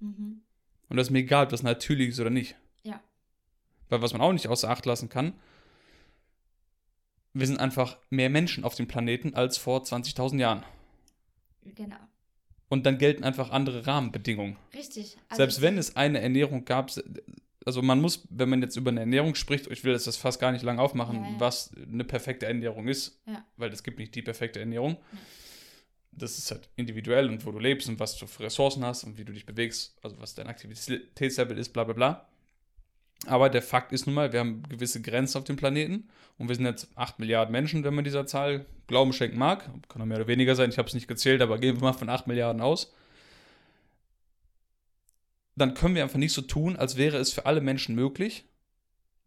Mhm. 0.00 0.42
Und 0.88 0.96
das 0.96 1.08
ist 1.08 1.10
mir 1.10 1.18
egal, 1.20 1.44
ob 1.44 1.50
das 1.50 1.62
natürlich 1.62 2.10
ist 2.10 2.20
oder 2.20 2.30
nicht. 2.30 2.54
Ja. 2.82 3.00
Weil 3.88 4.02
was 4.02 4.12
man 4.12 4.22
auch 4.22 4.32
nicht 4.32 4.48
außer 4.48 4.70
Acht 4.70 4.86
lassen 4.86 5.08
kann, 5.08 5.34
wir 7.34 7.46
sind 7.46 7.60
einfach 7.60 7.98
mehr 8.08 8.30
Menschen 8.30 8.64
auf 8.64 8.74
dem 8.74 8.88
Planeten 8.88 9.34
als 9.34 9.58
vor 9.58 9.82
20.000 9.82 10.38
Jahren. 10.38 10.62
Genau. 11.64 11.96
Und 12.68 12.86
dann 12.86 12.98
gelten 12.98 13.24
einfach 13.24 13.50
andere 13.50 13.86
Rahmenbedingungen. 13.86 14.56
Richtig. 14.74 15.18
Also 15.28 15.40
Selbst 15.40 15.60
wenn 15.60 15.76
es 15.78 15.96
eine 15.96 16.20
Ernährung 16.20 16.64
gab, 16.64 16.90
also 17.66 17.82
man 17.82 18.00
muss, 18.00 18.26
wenn 18.30 18.48
man 18.48 18.62
jetzt 18.62 18.76
über 18.76 18.90
eine 18.90 19.00
Ernährung 19.00 19.34
spricht, 19.34 19.66
ich 19.70 19.84
will 19.84 19.92
jetzt 19.92 20.06
das 20.06 20.16
fast 20.16 20.40
gar 20.40 20.52
nicht 20.52 20.62
lang 20.62 20.78
aufmachen, 20.78 21.16
Ja, 21.22 21.30
ja. 21.30 21.40
was 21.40 21.72
eine 21.76 22.04
perfekte 22.04 22.46
Ernährung 22.46 22.88
ist, 22.88 23.20
Ja. 23.26 23.44
weil 23.56 23.70
es 23.72 23.82
gibt 23.82 23.98
nicht 23.98 24.14
die 24.14 24.22
perfekte 24.22 24.60
Ernährung. 24.60 24.96
Das 26.12 26.38
ist 26.38 26.50
halt 26.50 26.70
individuell 26.76 27.28
und 27.28 27.44
wo 27.44 27.52
du 27.52 27.58
lebst 27.58 27.88
und 27.90 28.00
was 28.00 28.16
du 28.16 28.26
für 28.26 28.44
Ressourcen 28.44 28.82
hast 28.84 29.04
und 29.04 29.18
wie 29.18 29.24
du 29.24 29.32
dich 29.34 29.44
bewegst, 29.44 29.98
also 30.02 30.18
was 30.18 30.34
dein 30.34 30.46
Aktivitätslevel 30.46 31.58
ist, 31.58 31.74
bla 31.74 31.84
bla 31.84 31.92
bla. 31.92 32.28
Aber 33.26 33.50
der 33.50 33.62
Fakt 33.62 33.92
ist 33.92 34.06
nun 34.06 34.14
mal, 34.14 34.32
wir 34.32 34.40
haben 34.40 34.62
gewisse 34.68 35.02
Grenzen 35.02 35.38
auf 35.38 35.44
dem 35.44 35.56
Planeten 35.56 36.08
und 36.38 36.48
wir 36.48 36.54
sind 36.54 36.66
jetzt 36.66 36.88
8 36.96 37.18
Milliarden 37.18 37.50
Menschen, 37.52 37.82
wenn 37.84 37.94
man 37.94 38.04
dieser 38.04 38.26
Zahl 38.26 38.66
Glauben 38.86 39.12
schenken 39.12 39.38
mag. 39.38 39.68
Kann 39.88 40.00
auch 40.02 40.06
mehr 40.06 40.18
oder 40.18 40.26
weniger 40.28 40.54
sein, 40.54 40.70
ich 40.70 40.78
habe 40.78 40.86
es 40.88 40.94
nicht 40.94 41.08
gezählt, 41.08 41.42
aber 41.42 41.58
gehen 41.58 41.76
wir 41.76 41.82
mal 41.82 41.92
von 41.92 42.08
8 42.08 42.26
Milliarden 42.28 42.62
aus. 42.62 42.94
Dann 45.56 45.74
können 45.74 45.94
wir 45.94 46.02
einfach 46.02 46.18
nicht 46.18 46.32
so 46.32 46.42
tun, 46.42 46.76
als 46.76 46.96
wäre 46.96 47.16
es 47.16 47.32
für 47.32 47.46
alle 47.46 47.60
Menschen 47.60 47.94
möglich, 47.94 48.44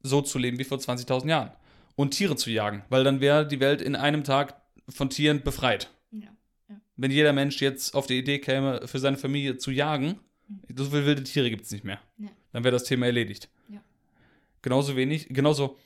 so 0.01 0.21
zu 0.21 0.37
leben 0.37 0.59
wie 0.59 0.63
vor 0.63 0.77
20.000 0.77 1.27
Jahren 1.27 1.51
und 1.95 2.11
Tiere 2.11 2.35
zu 2.35 2.49
jagen, 2.49 2.83
weil 2.89 3.03
dann 3.03 3.19
wäre 3.19 3.45
die 3.45 3.59
Welt 3.59 3.81
in 3.81 3.95
einem 3.95 4.23
Tag 4.23 4.61
von 4.87 5.09
Tieren 5.09 5.43
befreit. 5.43 5.89
Ja. 6.11 6.29
Wenn 6.95 7.11
jeder 7.11 7.33
Mensch 7.33 7.61
jetzt 7.61 7.93
auf 7.95 8.07
die 8.07 8.17
Idee 8.17 8.39
käme, 8.39 8.87
für 8.87 8.99
seine 8.99 9.17
Familie 9.17 9.57
zu 9.57 9.71
jagen, 9.71 10.19
so 10.75 10.85
viele 10.85 11.05
wilde 11.05 11.23
Tiere 11.23 11.49
gibt 11.49 11.65
es 11.65 11.71
nicht 11.71 11.83
mehr. 11.83 11.99
Ja. 12.17 12.29
Dann 12.53 12.63
wäre 12.63 12.71
das 12.71 12.83
Thema 12.83 13.07
erledigt. 13.07 13.49
Ja. 13.67 13.81
Genauso 14.61 14.95
wenig, 14.95 15.27
genauso, 15.29 15.77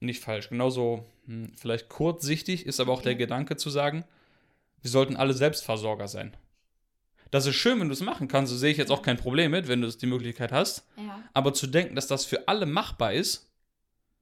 nicht 0.00 0.22
falsch, 0.22 0.48
genauso 0.48 1.04
hm, 1.26 1.52
vielleicht 1.56 1.88
kurzsichtig 1.88 2.66
ist 2.66 2.80
aber 2.80 2.92
auch 2.92 3.02
der 3.02 3.12
Ja. 3.12 3.18
Gedanke 3.18 3.56
zu 3.56 3.70
sagen, 3.70 4.04
wir 4.80 4.90
sollten 4.90 5.16
alle 5.16 5.34
Selbstversorger 5.34 6.08
sein. 6.08 6.36
Das 7.32 7.46
ist 7.46 7.56
schön, 7.56 7.80
wenn 7.80 7.88
du 7.88 7.94
es 7.94 8.02
machen 8.02 8.28
kannst, 8.28 8.52
so 8.52 8.58
sehe 8.58 8.70
ich 8.70 8.76
jetzt 8.76 8.90
auch 8.92 9.00
kein 9.02 9.16
Problem 9.16 9.50
mit, 9.52 9.66
wenn 9.66 9.80
du 9.80 9.86
es 9.88 9.96
die 9.96 10.06
Möglichkeit 10.06 10.52
hast. 10.52 10.86
Ja. 10.98 11.18
Aber 11.32 11.54
zu 11.54 11.66
denken, 11.66 11.94
dass 11.96 12.06
das 12.06 12.26
für 12.26 12.46
alle 12.46 12.66
machbar 12.66 13.14
ist, 13.14 13.50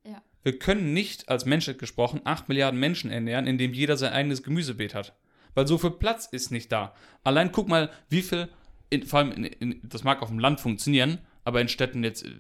Ja. 0.05 0.23
wir 0.45 0.59
können 0.61 0.95
nicht 0.95 1.29
als 1.29 1.45
Menschheit 1.45 1.79
gesprochen 1.81 2.21
8 2.25 2.49
Milliarden 2.49 2.79
Menschen 2.79 3.11
ernähren, 3.11 3.49
indem 3.49 3.75
jeder 3.75 3.97
sein 3.97 4.13
eigenes 4.13 4.45
Gemüsebeet 4.45 4.95
hat. 4.95 5.13
Weil 5.55 5.67
so 5.67 5.77
viel 5.77 5.91
Platz 5.91 6.27
ist 6.31 6.53
nicht 6.53 6.71
da. 6.71 6.95
Allein 7.25 7.51
guck 7.51 7.69
mal, 7.69 7.91
wie 8.09 8.23
viel, 8.23 8.49
in, 8.91 9.05
vor 9.05 9.19
allem, 9.19 9.33
in, 9.33 9.45
in, 9.45 9.81
das 9.83 10.05
mag 10.05 10.23
auf 10.23 10.29
dem 10.29 10.39
Land 10.39 10.61
funktionieren, 10.61 11.19
aber 11.43 11.61
in 11.61 11.69
Städten 11.69 12.05
jetzt 12.05 12.25
äh, 12.25 12.31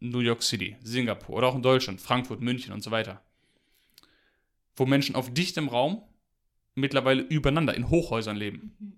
New 0.00 0.18
York 0.18 0.42
City, 0.42 0.76
Singapur 0.82 1.36
oder 1.36 1.46
auch 1.46 1.54
in 1.54 1.62
Deutschland, 1.62 2.00
Frankfurt, 2.00 2.40
München 2.40 2.72
und 2.72 2.82
so 2.82 2.90
weiter, 2.90 3.22
wo 4.74 4.86
Menschen 4.86 5.14
auf 5.14 5.32
dichtem 5.32 5.68
Raum 5.68 6.02
mittlerweile 6.74 7.22
übereinander 7.22 7.74
in 7.74 7.90
Hochhäusern 7.90 8.36
leben. 8.36 8.74
Mhm. 8.80 8.92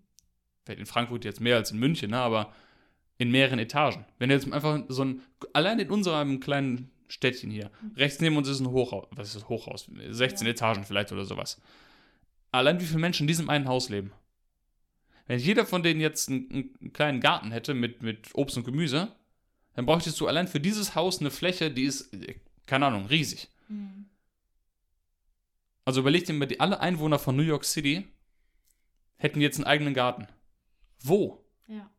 Vielleicht 0.65 0.81
in 0.81 0.87
Frankfurt 0.87 1.25
jetzt 1.25 1.41
mehr 1.41 1.57
als 1.57 1.71
in 1.71 1.79
München, 1.79 2.11
ne, 2.11 2.19
aber 2.19 2.53
in 3.19 3.31
mehreren 3.31 3.59
Etagen. 3.59 4.05
Wenn 4.19 4.31
jetzt 4.31 4.51
einfach 4.53 4.81
so 4.89 5.05
ein, 5.05 5.23
allein 5.53 5.79
in 5.79 5.91
unserem 5.91 6.41
kleinen 6.41 6.91
Städtchen 7.09 7.51
hier, 7.51 7.71
rechts 7.97 8.21
neben 8.21 8.37
uns 8.37 8.49
ist 8.49 8.61
ein 8.61 8.71
Hochhaus, 8.71 9.09
was 9.11 9.29
ist 9.29 9.37
das 9.37 9.49
Hochhaus? 9.49 9.91
16 10.11 10.47
Ja. 10.47 10.53
Etagen 10.53 10.85
vielleicht 10.85 11.13
oder 11.13 11.25
sowas. 11.25 11.61
Allein 12.53 12.81
wie 12.81 12.85
viele 12.85 13.01
Menschen 13.01 13.25
in 13.25 13.29
diesem 13.29 13.51
einen 13.51 13.69
Haus 13.69 13.89
leben. 13.89 14.13
Wenn 15.27 15.39
jeder 15.39 15.67
von 15.67 15.83
denen 15.83 16.01
jetzt 16.01 16.29
einen, 16.29 16.51
einen 16.51 16.93
kleinen 16.93 17.21
Garten 17.21 17.53
hätte 17.53 17.75
mit, 17.75 18.03
mit 18.03 18.29
Obst 18.35 18.57
und 18.57 18.65
Gemüse, 18.65 19.15
dann 19.75 19.87
bräuchtest 19.87 20.21
du 20.21 20.27
allein 20.27 20.49
für 20.49 20.61
dieses 20.61 20.95
Haus 20.95 21.21
eine 21.21 21.31
Fläche, 21.31 21.71
die 21.71 21.85
ist, 21.85 22.11
keine 22.67 22.87
Ahnung, 22.87 23.07
riesig. 23.07 23.49
Mhm. 23.69 24.07
Also 25.85 26.01
überleg 26.01 26.25
dir 26.27 26.35
mal, 26.35 26.47
die, 26.47 26.61
alle 26.61 26.81
Einwohner 26.81 27.19
von 27.19 27.37
New 27.37 27.43
York 27.43 27.65
City 27.65 28.07
hätten 29.17 29.41
jetzt 29.41 29.57
einen 29.57 29.65
eigenen 29.65 29.95
Garten. 29.95 30.29
Wo? 31.05 31.45
Ja. 31.67 31.91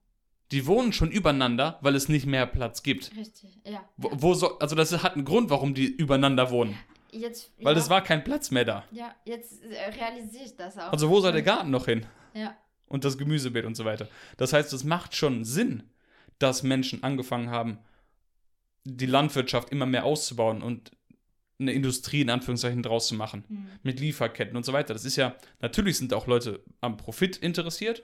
Die 0.52 0.68
wohnen 0.68 0.94
schon 0.94 1.12
übereinander, 1.12 1.80
weil 1.82 1.96
es 1.96 2.10
nicht 2.10 2.26
mehr 2.26 2.46
Platz 2.46 2.84
gibt. 2.84 3.16
Richtig, 3.16 3.60
ja. 3.66 3.84
Wo, 3.98 4.12
wo 4.14 4.34
so, 4.34 4.60
also 4.60 4.76
das 4.76 4.92
hat 5.04 5.16
einen 5.16 5.26
Grund, 5.26 5.50
warum 5.50 5.74
die 5.74 5.86
übereinander 5.86 6.52
wohnen. 6.52 6.78
Jetzt, 7.12 7.52
Weil 7.62 7.76
ja, 7.76 7.82
es 7.82 7.90
war 7.90 8.04
kein 8.04 8.24
Platz 8.24 8.50
mehr 8.50 8.66
da. 8.66 8.86
Ja, 8.92 9.14
jetzt 9.26 9.64
äh, 9.64 9.90
realisiere 9.90 10.46
ich 10.46 10.56
das 10.56 10.78
auch. 10.78 10.92
Also 10.92 11.10
wo 11.10 11.20
soll 11.22 11.32
der 11.32 11.44
Garten 11.44 11.70
noch 11.70 11.86
hin? 11.86 12.06
Ja, 12.34 12.56
Und 12.88 13.06
das 13.06 13.18
Gemüsebeet 13.18 13.66
und 13.66 13.76
so 13.76 13.86
weiter. 13.86 14.08
Das 14.38 14.52
heißt, 14.54 14.74
es 14.74 14.84
macht 14.84 15.16
schon 15.16 15.44
Sinn, 15.46 15.84
dass 16.40 16.64
Menschen 16.64 17.04
angefangen 17.04 17.50
haben, 17.52 17.78
die 18.84 19.06
Landwirtschaft 19.06 19.70
immer 19.70 19.86
mehr 19.86 20.06
auszubauen 20.06 20.62
und 20.64 20.92
eine 21.60 21.74
Industrie 21.74 22.22
in 22.22 22.30
Anführungszeichen 22.30 22.82
draus 22.84 23.08
zu 23.08 23.16
machen. 23.16 23.46
hm. 23.48 23.68
Mit 23.84 24.00
Lieferketten 24.00 24.58
und 24.58 24.66
so 24.66 24.74
weiter. 24.74 24.94
Das 24.94 25.06
ist 25.06 25.16
ja, 25.16 25.36
natürlich 25.62 25.98
sind 25.98 26.14
auch 26.14 26.28
Leute 26.28 26.64
am 26.82 26.98
Profit 26.98 27.38
interessiert. 27.38 28.04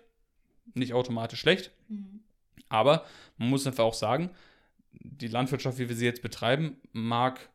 Nicht 0.74 0.94
automatisch 0.94 1.40
schlecht. 1.40 1.72
Hm. 1.88 2.22
Aber 2.70 3.06
man 3.38 3.50
muss 3.50 3.66
einfach 3.66 3.84
auch 3.84 3.94
sagen, 3.94 4.30
die 4.92 5.28
Landwirtschaft, 5.28 5.80
wie 5.80 5.90
wir 5.90 5.96
sie 5.96 6.06
jetzt 6.06 6.22
betreiben, 6.22 6.78
mag 6.92 7.50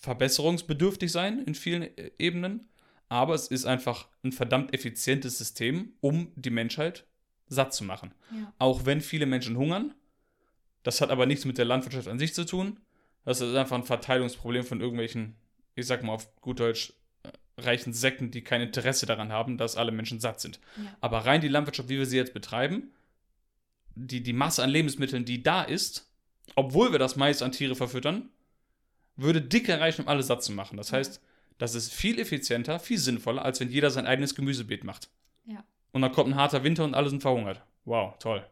verbesserungsbedürftig 0.00 1.12
sein 1.12 1.42
in 1.42 1.54
vielen 1.54 1.82
äh, 1.82 2.10
Ebenen, 2.18 2.68
aber 3.08 3.34
es 3.34 3.48
ist 3.48 3.66
einfach 3.66 4.08
ein 4.22 4.32
verdammt 4.32 4.72
effizientes 4.72 5.38
System, 5.38 5.92
um 6.00 6.32
die 6.36 6.50
Menschheit 6.50 7.04
satt 7.48 7.74
zu 7.74 7.84
machen. 7.84 8.14
ja. 8.32 8.52
Auch 8.58 8.86
wenn 8.86 9.00
viele 9.00 9.26
Menschen 9.26 9.56
hungern, 9.56 9.94
das 10.82 11.00
hat 11.00 11.10
aber 11.10 11.26
nichts 11.26 11.44
mit 11.44 11.58
der 11.58 11.64
Landwirtschaft 11.64 12.08
an 12.08 12.18
sich 12.18 12.34
zu 12.34 12.46
tun. 12.46 12.78
Das 13.24 13.40
ist 13.40 13.54
einfach 13.54 13.76
ein 13.76 13.84
Verteilungsproblem 13.84 14.64
von 14.64 14.80
irgendwelchen, 14.80 15.36
ich 15.74 15.86
sag 15.86 16.02
mal 16.02 16.12
auf 16.12 16.34
gut 16.36 16.60
Deutsch, 16.60 16.94
reichen 17.64 17.92
Säcken, 17.92 18.30
die 18.30 18.42
kein 18.42 18.60
Interesse 18.60 19.06
daran 19.06 19.32
haben, 19.32 19.56
dass 19.58 19.76
alle 19.76 19.92
Menschen 19.92 20.20
satt 20.20 20.40
sind. 20.40 20.60
Ja. 20.76 20.96
Aber 21.00 21.26
rein 21.26 21.40
die 21.40 21.48
Landwirtschaft, 21.48 21.88
wie 21.88 21.98
wir 21.98 22.06
sie 22.06 22.16
jetzt 22.16 22.34
betreiben, 22.34 22.90
die, 23.94 24.22
die 24.22 24.32
Masse 24.32 24.62
an 24.62 24.70
Lebensmitteln, 24.70 25.24
die 25.24 25.42
da 25.42 25.62
ist, 25.62 26.08
obwohl 26.54 26.92
wir 26.92 26.98
das 26.98 27.16
Mais 27.16 27.42
an 27.42 27.52
Tiere 27.52 27.74
verfüttern, 27.76 28.28
würde 29.16 29.42
dicke 29.42 29.78
reichen, 29.78 30.02
um 30.02 30.08
alle 30.08 30.22
satt 30.22 30.42
zu 30.42 30.52
machen. 30.52 30.76
Das 30.76 30.90
Ja. 30.90 30.98
heißt, 30.98 31.20
das 31.58 31.74
ist 31.74 31.92
viel 31.92 32.18
effizienter, 32.18 32.78
viel 32.78 32.98
sinnvoller, 32.98 33.44
als 33.44 33.60
wenn 33.60 33.70
jeder 33.70 33.90
sein 33.90 34.06
eigenes 34.06 34.34
Gemüsebeet 34.34 34.84
macht. 34.84 35.10
Ja. 35.44 35.62
Und 35.92 36.02
dann 36.02 36.12
kommt 36.12 36.30
ein 36.30 36.36
harter 36.36 36.64
Winter 36.64 36.84
und 36.84 36.94
alle 36.94 37.10
sind 37.10 37.20
verhungert. 37.20 37.60
Wow, 37.84 38.14
toll. 38.18 38.46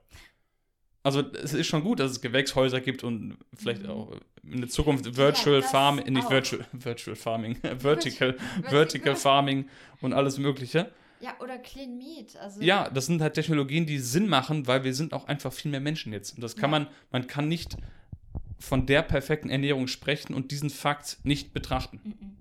Also 1.03 1.21
es 1.21 1.55
ist 1.55 1.67
schon 1.69 1.83
gut, 1.85 2.01
dass 2.01 2.11
es 2.11 2.21
Gewächshäuser 2.21 2.81
gibt 2.81 3.05
und 3.05 3.39
vielleicht 3.55 3.83
Mhm. 3.85 3.91
auch 3.91 4.13
in 4.43 4.61
der 4.61 4.69
Zukunft 4.69 5.17
Virtual 5.17 5.61
das 5.61 5.71
Farming, 5.71 6.13
nicht 6.13 6.27
auch. 6.27 6.31
Virtual, 6.31 6.67
Virtual 6.73 7.17
Farming, 7.17 7.57
Vertical, 7.63 8.35
Vertical. 8.35 8.63
Vertical 8.71 9.17
Farming 9.17 9.69
und 10.01 10.13
alles 10.13 10.39
Mögliche. 10.39 10.91
Ja, 11.21 11.35
oder 11.41 11.59
Clean 11.59 11.97
Meat. 11.99 12.37
Also, 12.37 12.61
Ja, 12.63 12.89
das 12.91 13.07
sind 13.07 13.21
halt 13.21 13.35
Technologien, 13.35 13.87
die 13.87 13.99
Sinn 13.99 14.29
machen, 14.29 14.67
weil 14.67 14.85
wir 14.85 14.95
sind 14.95 15.13
auch 15.13 15.27
einfach 15.27 15.53
viel 15.53 15.71
mehr 15.71 15.81
Menschen 15.81 16.13
jetzt. 16.13 16.35
Und 16.37 16.43
das 16.43 16.55
kann 16.57 16.71
Ja. 16.71 16.79
man, 16.81 16.89
man 17.11 17.27
kann 17.27 17.49
nicht 17.49 17.77
von 18.61 18.87
der 18.87 19.03
perfekten 19.03 19.51
Ernährung 19.51 19.87
sprechen 19.89 20.35
und 20.35 20.51
diesen 20.51 20.71
Fakt 20.71 21.19
nicht 21.25 21.53
betrachten. 21.53 22.01
Mhm. 22.05 22.37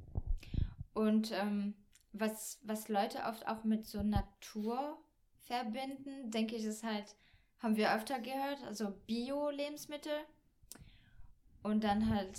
Und 0.93 1.31
ähm, 1.31 1.73
was, 2.13 2.59
was 2.63 2.89
Leute 2.89 3.19
oft 3.27 3.47
auch 3.47 3.63
mit 3.63 3.85
so 3.85 4.01
Natur 4.03 4.97
verbinden, 5.43 6.31
denke 6.31 6.55
ich, 6.55 6.63
ist 6.63 6.83
halt, 6.83 7.15
haben 7.59 7.75
wir 7.75 7.93
öfter 7.93 8.19
gehört, 8.19 8.63
also 8.65 8.91
Bio-Lebensmittel. 9.07 10.13
Und 11.63 11.83
dann 11.83 12.09
halt, 12.09 12.37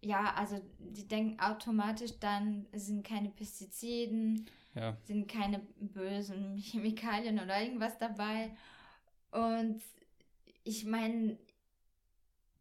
ja, 0.00 0.34
also 0.34 0.60
die 0.78 1.06
denken 1.08 1.40
automatisch 1.40 2.12
dann, 2.20 2.66
sind 2.72 3.04
keine 3.06 3.30
Pestiziden, 3.30 4.46
Ja. 4.74 4.96
sind 5.04 5.28
keine 5.28 5.60
bösen 5.80 6.56
Chemikalien 6.62 7.38
oder 7.40 7.60
irgendwas 7.60 7.98
dabei. 7.98 8.54
Und 9.32 9.80
ich 10.64 10.84
meine, 10.84 11.38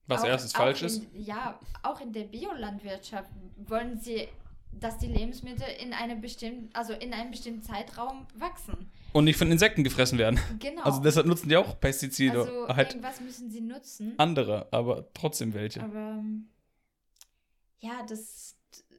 Was 0.07 0.21
auch- 0.21 0.27
erstens 0.27 0.55
auch 0.55 0.59
falsch 0.59 0.81
in, 0.81 0.87
ist. 0.87 1.07
Ja, 1.13 1.59
auch 1.83 1.99
in 2.01 2.13
der 2.13 2.23
Biolandwirtschaft 2.23 3.29
wollen 3.57 3.99
sie, 3.99 4.27
dass 4.71 4.97
die 4.97 5.07
Lebensmittel 5.07 5.67
in 5.81 5.93
einem 5.93 6.21
bestimmten, 6.21 6.69
also 6.73 6.93
in 6.93 7.13
einem 7.13 7.31
bestimmten 7.31 7.61
Zeitraum 7.63 8.25
wachsen. 8.35 8.89
Und 9.17 9.25
nicht 9.25 9.37
von 9.37 9.51
Insekten 9.51 9.83
gefressen 9.83 10.17
werden. 10.17 10.39
Genau. 10.59 10.81
Also 10.83 11.01
deshalb 11.01 11.25
nutzen 11.27 11.49
die 11.49 11.57
auch 11.57 11.79
Pestizide. 11.79 12.39
Also 12.39 12.67
halt 12.69 12.89
irgendwas 12.89 13.19
müssen 13.21 13.49
sie 13.49 13.61
nutzen. 13.61 14.13
andere, 14.17 14.67
aber 14.71 15.07
trotzdem 15.13 15.53
welche. 15.53 15.81
Aber 15.83 16.17
ähm, 16.19 16.47
ja, 17.79 18.05
das 18.07 18.55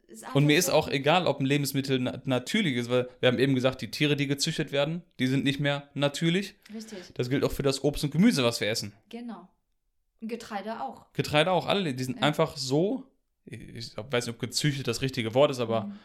ist 0.09 0.25
Und 0.35 0.45
mir 0.47 0.57
ist 0.59 0.71
auch 0.71 0.89
egal, 0.89 1.27
ob 1.27 1.41
ein 1.41 1.47
Lebensmittel 1.47 1.99
na 1.99 2.21
natürlich 2.25 2.77
ist, 2.77 2.91
weil 2.91 3.09
wir 3.21 3.29
haben 3.29 3.39
eben 3.39 3.55
gesagt, 3.55 3.81
die 3.83 3.91
Tiere, 3.91 4.17
die 4.17 4.27
gezüchtet 4.27 4.73
werden, 4.73 5.03
die 5.19 5.27
sind 5.27 5.45
nicht 5.45 5.61
mehr 5.61 5.89
natürlich. 5.95 6.55
Richtig, 6.75 6.99
Das 7.15 7.29
gilt 7.31 7.45
auch 7.45 7.53
für 7.53 7.63
das 7.63 7.85
Obst 7.85 8.05
und 8.05 8.11
Gemüse, 8.11 8.43
was 8.45 8.61
wir 8.61 8.69
essen. 8.69 8.93
genau. 9.09 9.49
Getreide 10.21 10.81
auch. 10.83 11.07
Getreide 11.13 11.53
auch, 11.53 11.67
alle, 11.67 11.95
die 11.95 12.03
sind 12.03 12.17
Ja. 12.17 12.23
einfach 12.25 12.57
so, 12.57 13.05
ich 13.45 13.97
weiß 13.97 14.27
nicht, 14.27 14.35
ob 14.35 14.41
gezüchtet 14.41 14.89
das 14.89 15.01
richtige 15.01 15.33
Wort 15.35 15.53
ist, 15.53 15.61
aber 15.61 15.85
Mhm. 15.85 15.99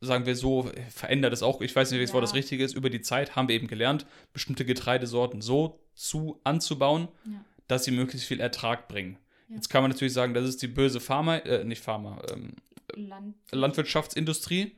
Sagen 0.00 0.26
wir 0.26 0.36
so, 0.36 0.70
verändert 0.90 1.32
es 1.32 1.42
auch, 1.42 1.60
ich 1.60 1.74
weiß 1.74 1.90
nicht, 1.90 1.98
welches 1.98 2.12
Wort 2.14 2.22
Ja. 2.22 2.26
das 2.26 2.34
richtige 2.34 2.64
ist, 2.64 2.74
über 2.74 2.90
die 2.90 3.00
Zeit 3.00 3.34
haben 3.36 3.48
wir 3.48 3.54
eben 3.56 3.66
gelernt, 3.66 4.06
bestimmte 4.32 4.64
Getreidesorten 4.64 5.40
so 5.40 5.80
zu 5.94 6.40
anzubauen, 6.44 7.08
Ja. 7.24 7.44
dass 7.66 7.84
sie 7.84 7.90
möglichst 7.90 8.26
viel 8.28 8.40
Ertrag 8.40 8.86
bringen. 8.88 9.18
Ja. 9.48 9.56
Jetzt 9.56 9.68
kann 9.70 9.82
man 9.82 9.90
natürlich 9.90 10.12
sagen, 10.12 10.34
das 10.34 10.48
ist 10.48 10.62
die 10.62 10.68
böse 10.68 11.00
Pharma, 11.00 11.36
äh, 11.38 11.64
nicht 11.64 11.82
Pharma, 11.82 12.22
ähm, 12.32 12.52
Land 12.94 13.34
Landwirtschaftsindustrie, 13.50 14.76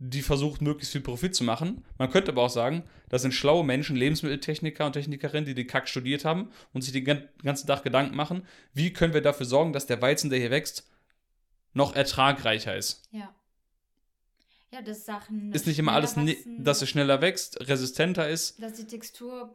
die 0.00 0.22
versucht, 0.22 0.62
möglichst 0.62 0.92
viel 0.92 1.00
Profit 1.00 1.34
zu 1.34 1.42
machen. 1.42 1.84
Man 1.96 2.10
könnte 2.10 2.30
aber 2.32 2.42
auch 2.42 2.50
sagen, 2.50 2.84
das 3.08 3.22
sind 3.22 3.32
schlaue 3.32 3.64
Menschen, 3.64 3.96
Lebensmitteltechniker 3.96 4.86
und 4.86 4.92
Technikerinnen, 4.92 5.44
die 5.44 5.54
den 5.54 5.66
Kack 5.66 5.88
studiert 5.88 6.24
haben 6.24 6.50
und 6.72 6.82
sich 6.82 6.92
den 6.92 7.04
gan- 7.04 7.28
ganzen 7.42 7.66
Tag 7.66 7.82
Gedanken 7.82 8.14
machen, 8.14 8.46
wie 8.74 8.92
können 8.92 9.12
wir 9.14 9.22
dafür 9.22 9.46
sorgen, 9.46 9.72
dass 9.72 9.86
der 9.86 10.00
Weizen, 10.00 10.30
der 10.30 10.38
hier 10.38 10.50
wächst, 10.52 10.88
noch 11.72 11.94
ertragreicher 11.96 12.76
ist. 12.76 13.08
Ja. 13.10 13.34
Ja, 14.72 14.82
dass 14.82 15.06
Sachen. 15.06 15.52
Ist 15.52 15.66
nicht 15.66 15.78
immer 15.78 15.92
alles, 15.92 16.16
wachsen, 16.16 16.62
dass 16.62 16.82
es 16.82 16.88
schneller 16.90 17.20
wächst, 17.22 17.58
resistenter 17.68 18.28
ist, 18.28 18.62
Dass 18.62 18.74
die 18.74 18.84
Textur 18.84 19.54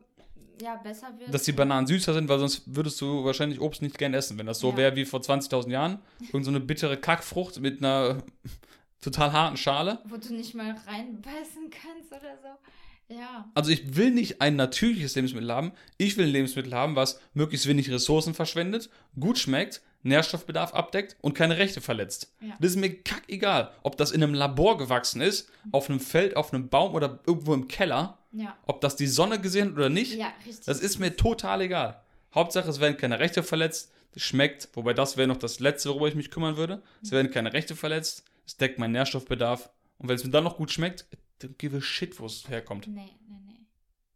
ja 0.61 0.75
besser 0.75 1.13
wird. 1.19 1.33
dass 1.33 1.43
die 1.43 1.51
Bananen 1.51 1.85
süßer 1.87 2.13
sind, 2.13 2.29
weil 2.29 2.39
sonst 2.39 2.63
würdest 2.65 2.99
du 3.01 3.23
wahrscheinlich 3.23 3.59
Obst 3.61 3.81
nicht 3.81 3.97
gern 3.97 4.13
essen. 4.13 4.37
Wenn 4.39 4.45
das 4.47 4.59
so 4.59 4.71
Ja. 4.71 4.77
wäre 4.77 4.95
wie 4.95 5.05
vor 5.05 5.19
20.000 5.21 5.71
Jahren, 5.71 5.99
irgend 6.31 6.45
so 6.45 6.51
eine 6.51 6.59
bittere 6.59 6.97
Kackfrucht 6.97 7.59
mit 7.59 7.79
einer 7.83 8.23
total 9.01 9.33
harten 9.33 9.57
Schale. 9.57 9.99
Wo 10.05 10.17
du 10.17 10.33
nicht 10.33 10.55
mal 10.55 10.75
reinbeißen 10.87 11.69
kannst 11.69 12.11
oder 12.11 12.37
so. 12.41 13.13
Ja. 13.15 13.51
Also 13.53 13.69
ich 13.71 13.95
will 13.95 14.11
nicht 14.11 14.41
ein 14.41 14.55
natürliches 14.55 15.13
Lebensmittel 15.15 15.51
haben. 15.51 15.73
Ich 15.97 16.17
will 16.17 16.25
ein 16.25 16.31
Lebensmittel 16.31 16.73
haben, 16.73 16.95
was 16.95 17.19
möglichst 17.33 17.67
wenig 17.67 17.91
Ressourcen 17.91 18.33
verschwendet, 18.33 18.89
gut 19.19 19.37
schmeckt, 19.37 19.81
Nährstoffbedarf 20.03 20.73
abdeckt 20.73 21.15
und 21.21 21.33
keine 21.33 21.57
Rechte 21.57 21.81
verletzt. 21.81 22.33
Ja. 22.41 22.55
Das 22.59 22.71
ist 22.71 22.77
mir 22.77 23.01
kackegal, 23.03 23.71
ob 23.83 23.97
das 23.97 24.11
in 24.11 24.21
einem 24.21 24.33
Labor 24.33 24.77
gewachsen 24.77 25.21
ist, 25.21 25.49
auf 25.71 25.89
einem 25.89 25.99
Feld, 25.99 26.35
auf 26.35 26.53
einem 26.53 26.69
Baum 26.69 26.93
oder 26.93 27.19
irgendwo 27.25 27.53
im 27.53 27.67
Keller, 27.67 28.17
Ja. 28.31 28.57
ob 28.65 28.81
das 28.81 28.95
die 28.95 29.07
Sonne 29.07 29.39
gesehen 29.39 29.69
hat 29.69 29.73
oder 29.75 29.89
nicht. 29.89 30.13
Ja. 30.15 30.31
Das 30.65 30.79
ist 30.79 30.99
mir 30.99 31.15
total 31.15 31.61
egal. 31.61 32.01
Hauptsache, 32.35 32.69
es 32.69 32.79
werden 32.79 32.97
keine 32.97 33.19
Rechte 33.19 33.43
verletzt, 33.43 33.91
es 34.15 34.21
schmeckt, 34.23 34.69
wobei 34.73 34.93
das 34.93 35.17
wäre 35.17 35.27
noch 35.27 35.37
das 35.37 35.59
Letzte, 35.59 35.89
worüber 35.89 36.07
ich 36.07 36.15
mich 36.15 36.29
kümmern 36.31 36.57
würde. 36.57 36.81
Es 37.01 37.11
werden 37.11 37.31
keine 37.31 37.53
Rechte 37.53 37.75
verletzt, 37.75 38.25
es 38.45 38.57
deckt 38.57 38.77
meinen 38.79 38.91
Nährstoffbedarf 38.91 39.69
und 39.97 40.09
wenn 40.09 40.15
es 40.15 40.23
mir 40.23 40.31
dann 40.31 40.43
noch 40.43 40.57
gut 40.57 40.71
schmeckt, 40.71 41.05
dann 41.39 41.55
give 41.57 41.77
a 41.77 41.81
shit, 41.81 42.19
wo 42.19 42.25
es 42.25 42.47
herkommt. 42.49 42.87
Nee, 42.87 43.09
nee, 43.27 43.37
nee. 43.45 43.59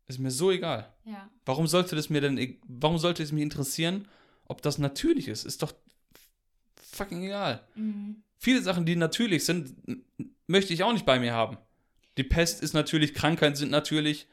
Ist 0.08 0.20
mir 0.20 0.32
so 0.32 0.52
egal. 0.52 0.94
Ja. 1.06 1.30
Warum 1.46 1.68
sollte 1.68 1.96
das 1.96 2.10
mir 2.10 2.22
denn, 2.22 2.38
e- 2.38 2.60
warum 2.68 2.98
sollte 2.98 3.24
es 3.24 3.32
mich 3.32 3.44
interessieren, 3.44 4.08
ob 4.48 4.62
das 4.62 4.78
natürlich 4.78 5.28
ist? 5.28 5.46
Ist 5.46 5.62
doch 5.62 5.74
fucking 6.76 7.24
egal. 7.24 7.66
Mhm. 7.76 8.24
Viele 8.38 8.62
Sachen, 8.62 8.86
die 8.86 8.96
natürlich 8.96 9.46
sind, 9.46 9.76
möchte 10.48 10.74
ich 10.74 10.84
auch 10.84 10.94
nicht 10.94 11.06
bei 11.06 11.20
mir 11.20 11.34
haben. 11.34 11.58
Die 12.18 12.24
Pest 12.24 12.62
ist 12.62 12.74
natürlich, 12.74 13.14
Krankheiten 13.14 13.56
sind 13.56 13.72
natürlich, 13.72 14.28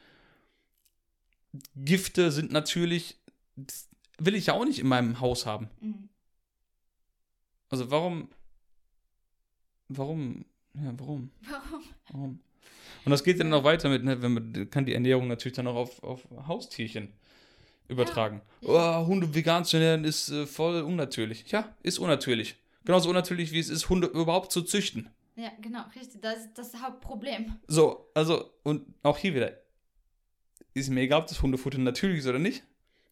Gifte 1.75 2.31
sind 2.31 2.51
natürlich, 2.51 3.19
das 3.55 3.87
will 4.19 4.35
ich 4.35 4.47
ja 4.47 4.53
auch 4.53 4.65
nicht 4.65 4.79
in 4.79 4.87
meinem 4.87 5.19
Haus 5.19 5.45
haben. 5.45 5.69
Mhm. 5.81 6.09
Also 7.69 7.91
warum, 7.91 8.29
warum, 9.87 10.45
ja, 10.73 10.93
warum, 10.97 11.31
Warum? 11.41 11.83
warum? 12.11 12.39
Und 13.05 13.11
das 13.11 13.23
geht 13.23 13.39
dann 13.39 13.49
noch 13.49 13.63
weiter 13.63 13.89
mit, 13.89 14.03
ne, 14.03 14.21
wenn 14.21 14.33
man 14.33 14.69
kann 14.71 14.85
die 14.85 14.93
Ernährung 14.93 15.27
natürlich 15.27 15.55
dann 15.55 15.67
auch 15.67 15.75
auf, 15.75 16.03
auf 16.03 16.27
Haustierchen 16.47 17.13
übertragen. 17.87 18.41
Ja. 18.61 19.01
Oh, 19.01 19.07
Hunde 19.07 19.33
vegan 19.33 19.65
zu 19.65 19.77
ernähren 19.77 20.03
ist 20.03 20.29
äh, 20.29 20.45
voll 20.45 20.81
unnatürlich. 20.81 21.45
Ja, 21.51 21.75
ist 21.83 21.99
unnatürlich. 21.99 22.55
Genauso 22.83 23.09
unnatürlich, 23.09 23.51
wie 23.51 23.59
es 23.59 23.69
ist, 23.69 23.89
Hunde 23.89 24.07
überhaupt 24.07 24.51
zu 24.51 24.61
züchten. 24.61 25.09
Ja, 25.35 25.51
genau, 25.61 25.81
richtig. 25.95 26.21
Das 26.21 26.37
ist 26.37 26.53
das 26.55 26.81
Hauptproblem. 26.81 27.55
So, 27.67 28.09
also, 28.13 28.51
und 28.63 28.85
auch 29.03 29.17
hier 29.17 29.35
wieder. 29.35 29.53
Ist 30.73 30.89
mir 30.89 31.01
egal, 31.01 31.21
ob 31.21 31.27
das 31.27 31.41
Hundefutter 31.41 31.77
natürlich 31.77 32.19
ist 32.19 32.27
oder 32.27 32.39
nicht. 32.39 32.63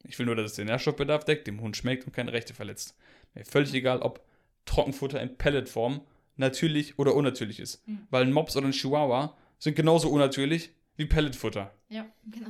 Ich 0.03 0.19
will 0.19 0.25
nur, 0.25 0.35
dass 0.35 0.51
es 0.51 0.55
den 0.55 0.67
Nährstoffbedarf 0.67 1.23
deckt, 1.25 1.47
dem 1.47 1.61
Hund 1.61 1.77
schmeckt 1.77 2.05
und 2.05 2.13
keine 2.13 2.33
Rechte 2.33 2.53
verletzt. 2.53 2.95
Mir 3.33 3.45
völlig 3.45 3.73
egal, 3.73 4.01
ob 4.01 4.23
Trockenfutter 4.65 5.21
in 5.21 5.37
Pelletform 5.37 6.01
natürlich 6.35 6.99
oder 6.99 7.15
unnatürlich 7.15 7.59
ist. 7.59 7.87
Mhm. 7.87 8.07
Weil 8.09 8.23
ein 8.23 8.33
Mops 8.33 8.55
oder 8.55 8.67
ein 8.67 8.73
Chihuahua 8.73 9.35
sind 9.59 9.75
genauso 9.75 10.09
unnatürlich 10.09 10.71
wie 10.95 11.05
Pelletfutter. 11.05 11.73
Ja, 11.89 12.05
genau. 12.29 12.49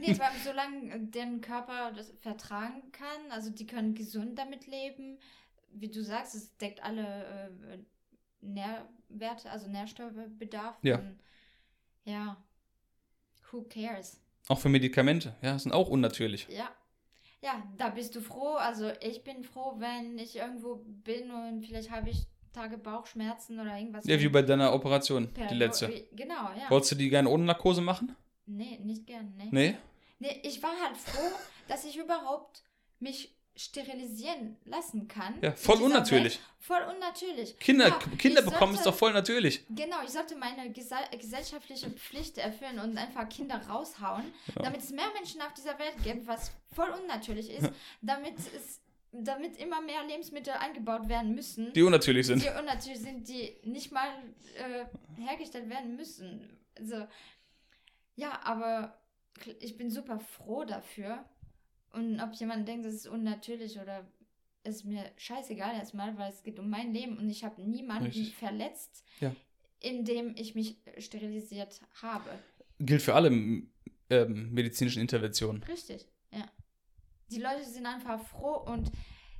Nee, 0.00 0.18
weil 0.18 0.30
solange 0.44 0.98
der 1.06 1.26
Körper 1.40 1.92
das 1.92 2.12
vertragen 2.20 2.90
kann, 2.92 3.30
also 3.30 3.50
die 3.50 3.66
können 3.66 3.94
gesund 3.94 4.38
damit 4.38 4.66
leben. 4.66 5.18
Wie 5.72 5.88
du 5.88 6.02
sagst, 6.02 6.34
es 6.34 6.56
deckt 6.56 6.82
alle 6.82 7.50
äh, 7.72 7.78
Nährwerte, 8.40 9.50
also 9.50 9.68
Nährstoffbedarf. 9.68 10.76
Ja. 10.82 10.98
Und, 10.98 11.18
ja. 12.04 12.36
Who 13.50 13.62
cares? 13.62 14.20
Auch 14.48 14.58
für 14.58 14.68
Medikamente, 14.68 15.36
ja, 15.42 15.58
sind 15.58 15.72
auch 15.72 15.88
unnatürlich. 15.88 16.46
Ja. 16.48 16.70
Ja, 17.42 17.62
da 17.78 17.88
bist 17.88 18.14
du 18.16 18.20
froh. 18.20 18.54
Also 18.56 18.90
ich 19.00 19.24
bin 19.24 19.44
froh, 19.44 19.74
wenn 19.78 20.18
ich 20.18 20.36
irgendwo 20.36 20.82
bin 20.84 21.30
und 21.30 21.64
vielleicht 21.64 21.90
habe 21.90 22.10
ich 22.10 22.26
Tage 22.52 22.76
Bauchschmerzen 22.76 23.58
oder 23.58 23.78
irgendwas. 23.78 24.04
Ja, 24.06 24.20
wie 24.20 24.28
bei 24.28 24.42
deiner 24.42 24.74
Operation, 24.74 25.32
Per- 25.32 25.46
die 25.46 25.54
letzte. 25.54 25.88
Genau, 26.12 26.50
ja. 26.52 26.68
Wolltest 26.68 26.92
du 26.92 26.96
die 26.96 27.08
gerne 27.08 27.28
ohne 27.30 27.44
Narkose 27.44 27.80
machen? 27.80 28.14
Nee, 28.46 28.78
nicht 28.82 29.06
gern, 29.06 29.32
nee. 29.36 29.48
Nee? 29.52 29.76
Nee, 30.20 30.40
ich 30.44 30.62
war 30.62 30.78
halt 30.80 30.96
froh, 30.96 31.30
dass 31.66 31.84
ich 31.84 31.96
überhaupt 31.96 32.62
mich 33.00 33.34
sterilisieren 33.56 34.56
lassen 34.64 35.08
kann. 35.08 35.34
Ja, 35.42 35.52
voll 35.52 35.82
unnatürlich. 35.82 36.34
Welt. 36.36 36.46
Voll 36.60 36.82
unnatürlich. 36.94 37.58
Kinder, 37.58 37.88
Ja, 37.88 37.98
Kinder 38.16 38.42
bekommen 38.42 38.74
ist 38.74 38.84
sollte- 38.84 38.90
doch 38.90 38.98
voll 38.98 39.12
natürlich. 39.12 39.64
Genau, 39.70 39.96
ich 40.04 40.10
sollte 40.10 40.36
meine 40.36 40.70
gesa 40.70 40.96
gesellschaftliche 41.18 41.90
Pflicht 41.90 42.38
erfüllen 42.38 42.78
und 42.78 42.96
einfach 42.96 43.28
Kinder 43.28 43.60
raushauen, 43.66 44.32
damit 44.54 44.80
es 44.82 44.90
mehr 44.90 45.10
Menschen 45.14 45.42
auf 45.42 45.52
dieser 45.54 45.78
Welt 45.78 45.94
gibt, 46.04 46.26
was 46.26 46.52
voll 46.74 46.90
unnatürlich 46.90 47.50
ist, 47.50 47.70
damit 48.00 48.38
es 48.38 48.80
damit 49.12 49.56
immer 49.56 49.80
mehr 49.80 50.04
Lebensmittel 50.04 50.52
eingebaut 50.52 51.08
werden 51.08 51.34
müssen, 51.34 51.72
Die 51.72 51.82
unnatürlich 51.82 52.26
sind. 52.28 52.44
die 52.44 52.48
unnatürlich 52.48 53.00
sind, 53.02 53.26
die 53.28 53.56
nicht 53.64 53.90
mal 53.90 54.08
äh, 54.56 54.84
hergestellt 55.20 55.68
werden 55.68 55.96
müssen. 55.96 56.56
Also, 56.78 57.06
ja, 58.14 58.38
aber 58.44 58.99
ich 59.60 59.76
bin 59.76 59.90
super 59.90 60.18
froh 60.20 60.64
dafür. 60.64 61.24
Und 61.92 62.20
ob 62.20 62.34
jemand 62.34 62.68
denkt, 62.68 62.86
das 62.86 62.94
ist 62.94 63.08
unnatürlich 63.08 63.78
oder 63.80 64.06
ist 64.62 64.84
mir 64.84 65.10
scheißegal 65.16 65.74
erstmal, 65.74 66.16
weil 66.18 66.30
es 66.30 66.42
geht 66.42 66.58
um 66.58 66.68
mein 66.68 66.92
Leben 66.92 67.18
und 67.18 67.28
ich 67.30 67.44
habe 67.44 67.62
niemanden 67.62 68.06
Richtig. 68.06 68.36
verletzt, 68.36 69.04
Ja. 69.20 69.34
indem 69.80 70.34
ich 70.36 70.54
mich 70.54 70.76
sterilisiert 70.98 71.80
habe. 72.02 72.30
Gilt 72.78 73.02
für 73.02 73.14
alle 73.14 73.28
ähm, 74.10 74.52
medizinischen 74.52 75.00
Interventionen. 75.00 75.62
Richtig, 75.64 76.06
ja. 76.32 76.44
Die 77.30 77.40
Leute 77.40 77.64
sind 77.64 77.86
einfach 77.86 78.20
froh 78.26 78.56
und 78.70 78.90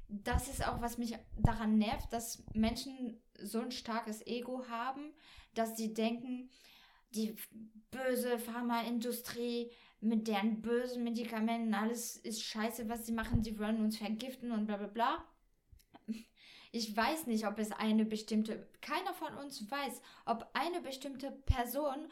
das 0.09 0.49
ist 0.49 0.67
auch, 0.67 0.81
was 0.81 0.99
mich 0.99 1.17
daran 1.37 1.79
nervt, 1.79 2.13
dass 2.13 2.43
Menschen 2.55 3.21
so 3.39 3.61
ein 3.61 3.71
starkes 3.71 4.27
Ego 4.27 4.65
haben, 4.69 5.13
dass 5.55 5.77
sie 5.77 5.95
denken, 5.95 6.51
die 7.11 7.37
böse 7.91 8.39
Pharmaindustrie 8.39 9.71
mit 10.01 10.29
deren 10.29 10.63
bösen 10.63 11.05
Medikamenten, 11.05 11.75
alles 11.75 12.17
ist 12.17 12.43
scheiße, 12.43 12.89
was 12.89 13.07
sie 13.07 13.13
machen, 13.13 13.43
die 13.43 13.59
wollen 13.59 13.81
uns 13.81 13.99
vergiften 13.99 14.53
und 14.53 14.67
bla 14.67 14.77
bla 14.77 14.87
bla. 14.87 15.25
Ich 16.73 16.97
weiß 16.97 17.27
nicht, 17.27 17.47
ob 17.47 17.59
es 17.59 17.73
eine 17.73 18.05
bestimmte, 18.05 18.69
keiner 18.81 19.13
von 19.13 19.35
uns 19.35 19.71
weiß, 19.71 20.01
ob 20.25 20.49
eine 20.55 20.81
bestimmte 20.81 21.33
Person 21.33 22.09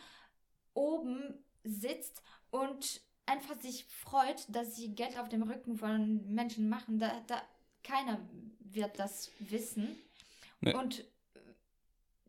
oben 0.75 1.45
sitzt 1.63 2.23
und 2.51 3.01
einfach 3.27 3.61
sich 3.61 3.85
freut, 3.85 4.45
dass 4.49 4.75
sie 4.75 4.95
Geld 4.95 5.19
auf 5.19 5.29
dem 5.29 5.43
Rücken 5.43 5.77
von 5.77 6.27
Menschen 6.35 6.69
machen. 6.69 6.99
Da, 6.99 7.23
da, 7.27 7.41
keiner 7.85 8.21
wird 8.59 8.99
das 8.99 9.31
wissen. 9.39 9.97
Nee. 10.61 10.75
Und 10.75 11.05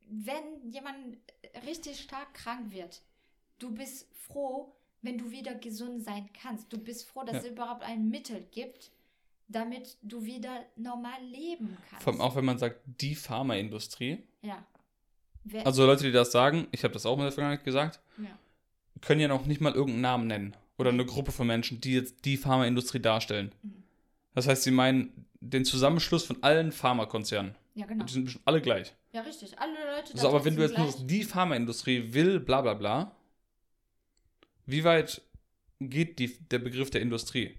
wenn 0.09 0.71
jemand 0.71 1.17
richtig 1.65 1.99
stark 1.99 2.33
krank 2.33 2.71
wird, 2.71 3.01
du 3.59 3.71
bist 3.73 4.07
froh, 4.27 4.73
wenn 5.01 5.17
du 5.17 5.31
wieder 5.31 5.55
gesund 5.55 6.03
sein 6.03 6.29
kannst. 6.41 6.71
Du 6.73 6.77
bist 6.77 7.07
froh, 7.07 7.23
dass 7.23 7.35
Ja. 7.35 7.39
es 7.41 7.47
überhaupt 7.47 7.83
ein 7.83 8.09
Mittel 8.09 8.45
gibt, 8.51 8.91
damit 9.47 9.97
du 10.01 10.25
wieder 10.25 10.65
normal 10.75 11.23
leben 11.23 11.77
kannst. 11.89 12.03
Vor 12.03 12.13
allem 12.13 12.21
auch, 12.21 12.35
wenn 12.35 12.45
man 12.45 12.57
sagt, 12.57 12.81
die 12.85 13.15
Pharmaindustrie. 13.15 14.23
ja. 14.41 14.65
Wer, 15.45 15.65
Also 15.65 15.85
Leute, 15.85 16.03
die 16.03 16.11
das 16.11 16.33
sagen, 16.33 16.67
ich 16.71 16.83
habe 16.83 16.93
das 16.93 17.05
auch 17.05 17.15
in 17.17 17.21
der 17.23 17.31
Vergangenheit 17.31 17.63
gesagt, 17.63 18.01
ja. 18.17 18.37
können 19.01 19.21
ja 19.21 19.29
noch 19.29 19.45
nicht 19.45 19.61
mal 19.61 19.71
irgendeinen 19.73 20.01
Namen 20.01 20.27
nennen. 20.27 20.55
Oder 20.77 20.89
eine 20.89 21.05
Gruppe 21.05 21.31
von 21.31 21.47
Menschen, 21.47 21.79
die 21.79 21.93
jetzt 21.93 22.25
die 22.25 22.35
Pharmaindustrie 22.37 22.99
darstellen. 22.99 23.53
Mhm. 23.63 23.83
Das 24.35 24.47
heißt, 24.47 24.63
sie 24.63 24.71
meinen 24.71 25.25
den 25.39 25.63
Zusammenschluss 25.63 26.25
von 26.25 26.43
allen 26.43 26.71
Pharmakonzernen. 26.73 27.55
ja, 27.73 27.85
genau. 27.85 28.01
Und 28.01 28.09
die 28.09 28.13
sind 28.13 28.25
bestimmt 28.25 28.45
alle 28.47 28.61
gleich. 28.61 28.93
Ja, 29.11 29.21
richtig. 29.21 29.57
Alle 29.59 29.73
Leute 29.95 30.17
So, 30.17 30.27
aber 30.27 30.45
wenn 30.45 30.55
du 30.55 30.61
jetzt 30.61 30.77
nur 30.77 30.93
die 31.07 31.23
Pharmaindustrie 31.23 32.13
will, 32.13 32.39
bla 32.39 32.61
bla 32.61 32.73
bla, 32.75 33.15
wie 34.65 34.83
weit 34.83 35.21
geht 35.79 36.19
die, 36.19 36.37
der 36.49 36.59
Begriff 36.59 36.89
der 36.91 37.01
Industrie? 37.01 37.57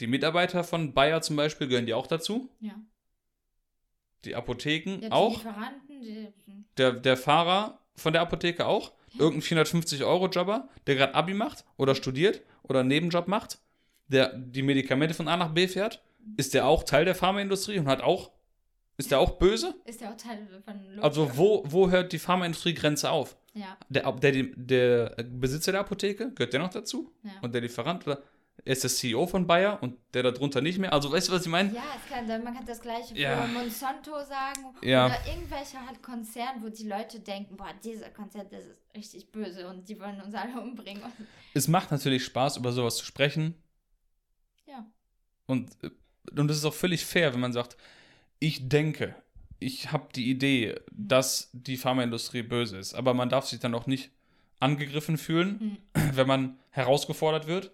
Die 0.00 0.06
Mitarbeiter 0.06 0.64
von 0.64 0.92
Bayer 0.92 1.22
zum 1.22 1.36
Beispiel 1.36 1.68
gehören 1.68 1.86
die 1.86 1.94
auch 1.94 2.06
dazu? 2.06 2.50
Ja. 2.60 2.74
Die 4.24 4.34
Apotheken 4.34 5.00
Ja, 5.02 5.08
die 5.08 5.12
auch? 5.12 5.36
Lieferanten, 5.38 6.00
die, 6.00 6.28
Der, 6.76 6.92
der 6.92 7.16
Fahrer 7.16 7.80
von 7.96 8.12
der 8.12 8.22
Apotheke 8.22 8.66
auch? 8.66 8.92
Irgendein 9.18 9.64
450-Euro-Jobber, 9.64 10.68
der 10.86 10.94
gerade 10.94 11.14
Abi 11.14 11.34
macht 11.34 11.64
oder 11.76 11.94
studiert 11.94 12.42
oder 12.62 12.80
einen 12.80 12.88
Nebenjob 12.88 13.26
macht, 13.26 13.58
der 14.08 14.32
die 14.34 14.62
Medikamente 14.62 15.14
von 15.14 15.26
A 15.26 15.36
nach 15.36 15.52
B 15.52 15.66
fährt? 15.66 16.02
Ist 16.36 16.54
der 16.54 16.66
auch 16.66 16.84
Teil 16.84 17.04
der 17.04 17.14
Pharmaindustrie 17.14 17.78
und 17.78 17.88
hat 17.88 18.02
auch, 18.02 18.30
ist 19.00 19.10
der 19.10 19.18
auch 19.18 19.32
böse? 19.38 19.74
ist 19.84 20.00
ja 20.00 20.12
auch 20.12 20.16
Teil 20.16 20.46
von 20.64 20.84
Logo. 20.94 21.02
Also 21.02 21.36
wo, 21.36 21.62
wo 21.66 21.90
hört 21.90 22.12
die 22.12 22.18
Pharmaindustrie 22.18 22.74
Grenze 22.74 23.10
auf? 23.10 23.36
Ja, 23.54 23.76
Der, 23.88 24.10
der, 24.12 24.32
der 24.54 25.16
Besitzer 25.24 25.72
der 25.72 25.80
Apotheke, 25.80 26.30
gehört 26.32 26.52
der 26.52 26.60
noch 26.60 26.70
dazu? 26.70 27.12
ja. 27.24 27.32
Und 27.42 27.52
der 27.52 27.62
Lieferant 27.62 28.06
oder 28.06 28.22
er 28.64 28.72
ist 28.74 28.82
der 28.84 28.90
CEO 28.90 29.26
von 29.26 29.46
Bayer 29.46 29.82
und 29.82 29.96
der 30.12 30.22
darunter 30.22 30.60
nicht 30.60 30.78
mehr? 30.78 30.92
Also 30.92 31.10
weißt 31.10 31.28
du, 31.28 31.32
was 31.32 31.42
ich 31.42 31.48
meine? 31.48 31.72
Ja, 31.74 31.82
kann, 32.10 32.26
man 32.44 32.54
kann 32.54 32.66
das 32.66 32.80
gleiche 32.80 33.16
Ja. 33.18 33.40
für 33.42 33.48
Monsanto 33.48 34.10
sagen. 34.22 34.66
Ja. 34.82 35.06
Oder 35.06 35.16
irgendwelche 35.26 35.84
halt 35.86 36.02
Konzerne, 36.02 36.60
wo 36.62 36.68
die 36.68 36.86
Leute 36.86 37.20
denken, 37.20 37.56
boah, 37.56 37.70
dieser 37.82 38.10
Konzern, 38.10 38.46
das 38.50 38.64
ist 38.66 38.76
richtig 38.94 39.32
böse 39.32 39.66
und 39.66 39.88
die 39.88 39.98
wollen 39.98 40.20
uns 40.20 40.34
alle 40.34 40.60
umbringen. 40.60 41.02
Es 41.54 41.68
macht 41.68 41.90
natürlich 41.90 42.22
Spaß, 42.26 42.58
über 42.58 42.70
sowas 42.72 42.96
zu 42.98 43.06
sprechen. 43.06 43.54
ja, 44.66 44.84
Und, 45.46 45.70
äh, 45.82 45.90
und 46.38 46.46
das 46.48 46.58
ist 46.58 46.64
auch 46.66 46.74
völlig 46.74 47.04
fair, 47.04 47.32
wenn 47.32 47.40
man 47.40 47.52
sagt, 47.54 47.76
ich 48.40 48.68
denke, 48.68 49.14
ich 49.58 49.92
habe 49.92 50.08
die 50.14 50.30
Idee, 50.30 50.80
dass 50.90 51.50
die 51.52 51.76
Pharmaindustrie 51.76 52.42
böse 52.42 52.78
ist. 52.78 52.94
Aber 52.94 53.14
man 53.14 53.28
darf 53.28 53.46
sich 53.46 53.60
dann 53.60 53.74
auch 53.74 53.86
nicht 53.86 54.10
angegriffen 54.58 55.18
fühlen, 55.18 55.78
wenn 56.12 56.26
man 56.26 56.58
herausgefordert 56.70 57.46
wird 57.46 57.70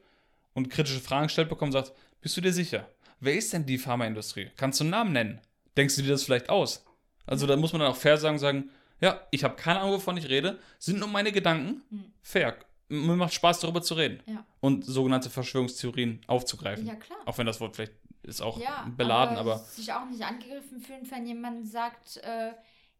und 0.52 0.68
kritische 0.68 1.00
Fragen 1.00 1.28
gestellt 1.28 1.48
bekommt 1.48 1.74
und 1.74 1.84
sagt, 1.84 1.96
bist 2.20 2.36
du 2.36 2.40
dir 2.40 2.52
sicher? 2.52 2.88
Wer 3.20 3.34
ist 3.34 3.52
denn 3.52 3.64
die 3.64 3.78
Pharmaindustrie? 3.78 4.50
Kannst 4.56 4.80
du 4.80 4.84
einen 4.84 4.90
Namen 4.90 5.12
nennen? 5.12 5.40
Denkst 5.76 5.96
du 5.96 6.02
dir 6.02 6.10
das 6.10 6.24
vielleicht 6.24 6.50
aus? 6.50 6.84
Also 7.24 7.46
da 7.46 7.56
muss 7.56 7.72
man 7.72 7.80
dann 7.80 7.90
auch 7.90 7.96
fair 7.96 8.18
sagen, 8.18 8.38
sagen, 8.38 8.70
ja, 9.00 9.20
ich 9.30 9.44
habe 9.44 9.56
keine 9.56 9.80
Ahnung, 9.80 9.94
wovon 9.94 10.16
ich 10.16 10.28
rede, 10.28 10.58
sind 10.78 10.98
nur 10.98 11.08
meine 11.08 11.32
Gedanken. 11.32 11.82
Hm. 11.90 12.04
Fair. 12.22 12.56
Mir 12.88 13.16
macht 13.16 13.34
Spaß, 13.34 13.60
darüber 13.60 13.82
zu 13.82 13.94
reden. 13.94 14.20
Ja. 14.26 14.44
Und 14.60 14.84
sogenannte 14.84 15.28
Verschwörungstheorien 15.30 16.20
aufzugreifen. 16.26 16.86
ja 16.86 16.94
klar. 16.94 17.18
Auch 17.26 17.36
wenn 17.38 17.46
das 17.46 17.60
Wort 17.60 17.74
vielleicht 17.76 17.92
ist 18.22 18.40
auch 18.40 18.60
ja, 18.60 18.86
beladen, 18.96 19.36
aber, 19.36 19.58
sich 19.58 19.92
auch 19.92 20.04
nicht 20.06 20.22
angegriffen 20.24 20.80
fühlen, 20.80 21.08
wenn 21.10 21.26
jemand 21.26 21.68
sagt, 21.68 22.16
äh, 22.18 22.52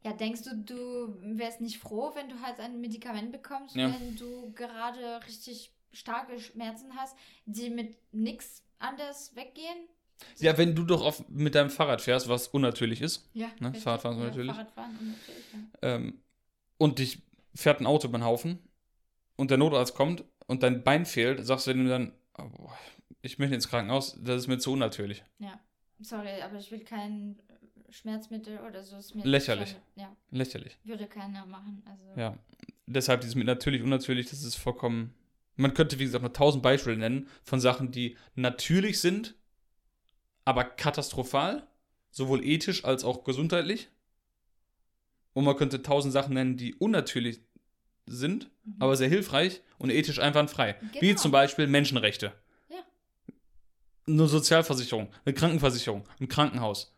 ja, 0.05 0.13
denkst 0.13 0.43
du, 0.43 0.57
du 0.57 1.17
wärst 1.37 1.61
nicht 1.61 1.79
froh, 1.79 2.13
wenn 2.15 2.29
du 2.29 2.41
halt 2.41 2.61
ein 2.61 2.81
Medikament 2.81 3.33
bekommst, 3.33 3.75
Ja. 3.75 3.93
wenn 3.93 4.15
du 4.17 4.53
gerade 4.55 5.21
richtig 5.27 5.73
starke 5.93 6.39
Schmerzen 6.39 6.95
hast, 6.97 7.17
die 7.45 7.71
mit 7.71 7.97
nichts 8.13 8.63
anders 8.79 9.35
weggehen? 9.35 9.89
ja, 10.39 10.57
wenn 10.57 10.75
du 10.75 10.85
doch 10.85 11.05
auf, 11.05 11.29
mit 11.29 11.55
deinem 11.55 11.71
Fahrrad 11.71 12.01
fährst, 12.01 12.29
was 12.29 12.49
unnatürlich 12.49 13.01
ist, 13.03 13.29
Ja, 13.35 13.49
Ne. 13.61 13.75
Fahrradfahren 13.75 14.17
ist 14.19 14.23
ja, 14.23 14.29
natürlich. 14.31 14.53
Fahrradfahren 14.53 14.93
natürlich, 14.93 15.45
ja. 15.53 15.89
ähm, 15.95 16.21
und 16.79 16.99
dich 17.01 17.23
fährt 17.55 17.81
ein 17.81 17.87
Auto 17.87 18.09
über 18.09 18.19
den 18.19 18.25
Haufen 18.25 18.61
und 19.37 19.51
der 19.51 19.59
Notarzt 19.59 19.95
kommt 19.95 20.25
und 20.47 20.63
dein 20.63 20.83
Bein 20.83 21.07
fehlt, 21.07 21.45
sagst 21.47 21.67
du 21.67 21.71
ihm 21.73 21.89
dann, 21.89 22.13
oh, 22.39 22.71
ich 23.23 23.39
möchte 23.39 23.55
ins 23.55 23.69
Krankenhaus, 23.69 24.17
das 24.21 24.43
ist 24.43 24.47
mir 24.49 24.59
zu 24.59 24.73
unnatürlich. 24.73 25.25
Ja, 25.39 25.61
sorry, 26.01 26.41
aber 26.43 26.59
ich 26.59 26.71
will 26.71 26.81
kein 26.85 27.39
Schmerzmittel 27.91 28.59
oder 28.61 28.83
so. 28.83 28.97
Ist 28.97 29.15
mir 29.15 29.25
Lächerlich. 29.25 29.71
Schon, 29.71 29.81
ja, 29.97 30.17
Lächerlich. 30.31 30.77
würde 30.85 31.07
keiner 31.07 31.47
machen. 31.47 31.83
Also, 31.87 32.21
Ja. 32.21 32.39
Deshalb 32.89 33.21
dieses 33.23 33.35
mit 33.35 33.47
natürlich, 33.47 33.83
unnatürlich, 33.83 34.31
das 34.31 34.45
ist 34.45 34.55
vollkommen. 34.55 35.13
Man 35.57 35.75
könnte, 35.75 35.99
wie 35.99 36.05
gesagt, 36.05 36.23
noch 36.23 36.33
tausend 36.33 36.63
Beispiele 36.63 36.97
nennen 36.97 37.29
von 37.43 37.59
Sachen, 37.59 37.91
die 37.91 38.17
natürlich 38.37 39.01
sind, 39.01 39.35
aber 40.45 40.63
katastrophal, 40.63 41.67
sowohl 42.13 42.45
ethisch 42.45 42.85
als 42.85 43.03
auch 43.03 43.25
gesundheitlich. 43.25 43.89
Und 45.33 45.45
man 45.45 45.57
könnte 45.57 45.83
tausend 45.83 46.13
Sachen 46.13 46.35
nennen, 46.35 46.57
die 46.57 46.75
unnatürlich 46.77 47.41
sind, 48.07 48.51
Mhm. 48.65 48.77
aber 48.81 48.97
sehr 48.97 49.09
hilfreich 49.09 49.61
und 49.79 49.91
ethisch 49.91 50.19
einwandfrei. 50.21 50.77
Wie 51.01 51.09
Genau. 51.09 51.21
zum 51.21 51.31
Beispiel 51.33 51.67
Menschenrechte. 51.67 52.33
Ja. 52.69 52.77
Eine 54.07 54.27
Sozialversicherung, 54.29 55.09
eine 55.25 55.35
Krankenversicherung, 55.35 56.05
ein 56.21 56.29
Krankenhaus, 56.29 56.95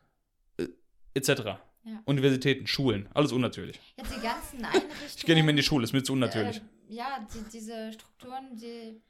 äh, 0.58 0.66
etc. 1.14 1.58
Ja. 1.84 2.02
Universitäten, 2.04 2.66
Schulen, 2.66 3.08
alles 3.14 3.32
unnatürlich. 3.32 3.80
Jetzt 3.96 4.14
die 4.14 4.20
ganzen 4.20 4.64
Einrichtungen. 4.64 4.92
Ich 5.16 5.24
gehe 5.24 5.34
nicht 5.34 5.44
mehr 5.44 5.50
in 5.50 5.56
die 5.56 5.62
Schule, 5.62 5.84
ist 5.84 5.92
mir 5.92 6.02
zu 6.02 6.12
unnatürlich. 6.12 6.58
Äh, 6.58 6.94
ja, 6.94 7.26
die, 7.34 7.42
diese 7.50 7.92
Strukturen, 7.92 8.54
die 8.56 9.00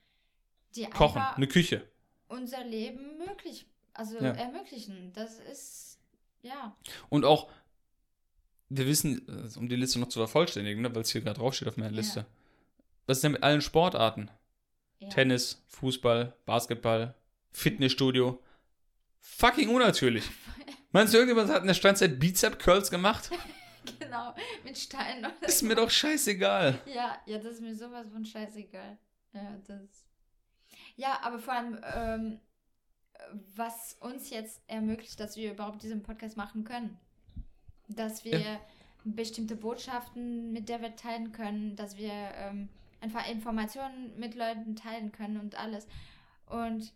die 0.76 0.84
Kochen, 0.86 1.20
eine 1.22 1.48
Küche. 1.48 1.82
unser 2.28 2.62
Leben 2.64 3.18
möglich, 3.18 3.66
also 3.94 4.16
Ja. 4.18 4.30
ermöglichen. 4.32 5.12
Das 5.14 5.40
ist, 5.40 5.98
ja, 6.42 6.76
Und 7.08 7.24
auch, 7.24 7.50
wir 8.70 8.86
wissen, 8.86 9.26
äh, 9.28 9.58
um 9.58 9.68
die 9.68 9.76
Liste 9.76 9.98
noch 9.98 10.08
zu 10.08 10.18
vervollständigen, 10.18 10.82
ne, 10.82 10.94
weil 10.94 11.02
es 11.02 11.10
hier 11.10 11.20
gerade 11.22 11.38
draufsteht 11.38 11.68
auf 11.68 11.76
meiner 11.76 11.90
Ja. 11.90 11.96
Liste. 11.96 12.26
Was 13.06 13.18
ist 13.18 13.24
denn 13.24 13.32
mit 13.32 13.42
allen 13.42 13.60
Sportarten? 13.62 14.30
ja. 15.00 15.08
Tennis, 15.10 15.62
Fußball, 15.68 16.34
Basketball, 16.44 17.14
Fitnessstudio. 17.52 18.42
Fucking 19.20 19.68
unnatürlich. 19.68 20.24
Meinst 20.92 21.12
du, 21.14 21.18
irgendjemand 21.18 21.50
hat 21.50 21.60
in 21.62 21.66
der 21.68 21.74
Steinzeit 21.74 22.18
Bizep-Curls 22.18 22.90
gemacht? 22.90 23.30
genau, 24.00 24.34
mit 24.64 24.76
Steinen. 24.76 25.24
oder 25.24 25.48
Ist 25.48 25.60
so. 25.60 25.66
mir 25.66 25.74
doch 25.76 25.90
scheißegal. 25.90 26.80
Ja, 26.86 27.18
ja, 27.26 27.38
das 27.38 27.54
ist 27.54 27.60
mir 27.60 27.74
sowas 27.76 28.06
von 28.10 28.24
scheißegal. 28.24 28.98
Ja, 29.34 29.56
das. 29.66 30.06
Ja, 30.96 31.20
aber 31.22 31.38
vor 31.38 31.54
allem, 31.54 31.78
ähm, 31.94 32.40
was 33.54 33.96
uns 34.00 34.30
jetzt 34.30 34.60
ermöglicht, 34.66 35.20
dass 35.20 35.36
wir 35.36 35.52
überhaupt 35.52 35.82
diesen 35.82 36.02
Podcast 36.02 36.36
machen 36.36 36.64
können. 36.64 36.98
Dass 37.88 38.24
wir 38.24 38.38
Ja. 38.38 38.60
bestimmte 39.04 39.56
Botschaften 39.56 40.52
mit 40.52 40.68
der 40.68 40.82
Welt 40.82 40.98
teilen 40.98 41.32
können, 41.32 41.74
dass 41.76 41.96
wir 41.96 42.12
ähm, 42.12 42.68
einfach 43.00 43.28
Informationen 43.28 44.18
mit 44.18 44.34
Leuten 44.34 44.76
teilen 44.76 45.12
können 45.12 45.38
und 45.40 45.58
alles. 45.58 45.86
Und 46.46 46.92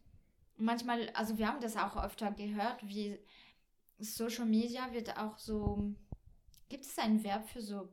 manchmal, 0.56 1.08
also 1.10 1.38
wir 1.38 1.48
haben 1.48 1.60
das 1.60 1.76
auch 1.76 1.96
öfter 2.02 2.30
gehört, 2.32 2.86
wie 2.86 3.18
Social 3.98 4.46
Media 4.46 4.92
wird 4.92 5.16
auch 5.16 5.38
so. 5.38 5.94
Gibt 6.68 6.84
es 6.84 6.98
ein 6.98 7.22
Verb 7.22 7.48
für 7.48 7.60
so 7.62 7.92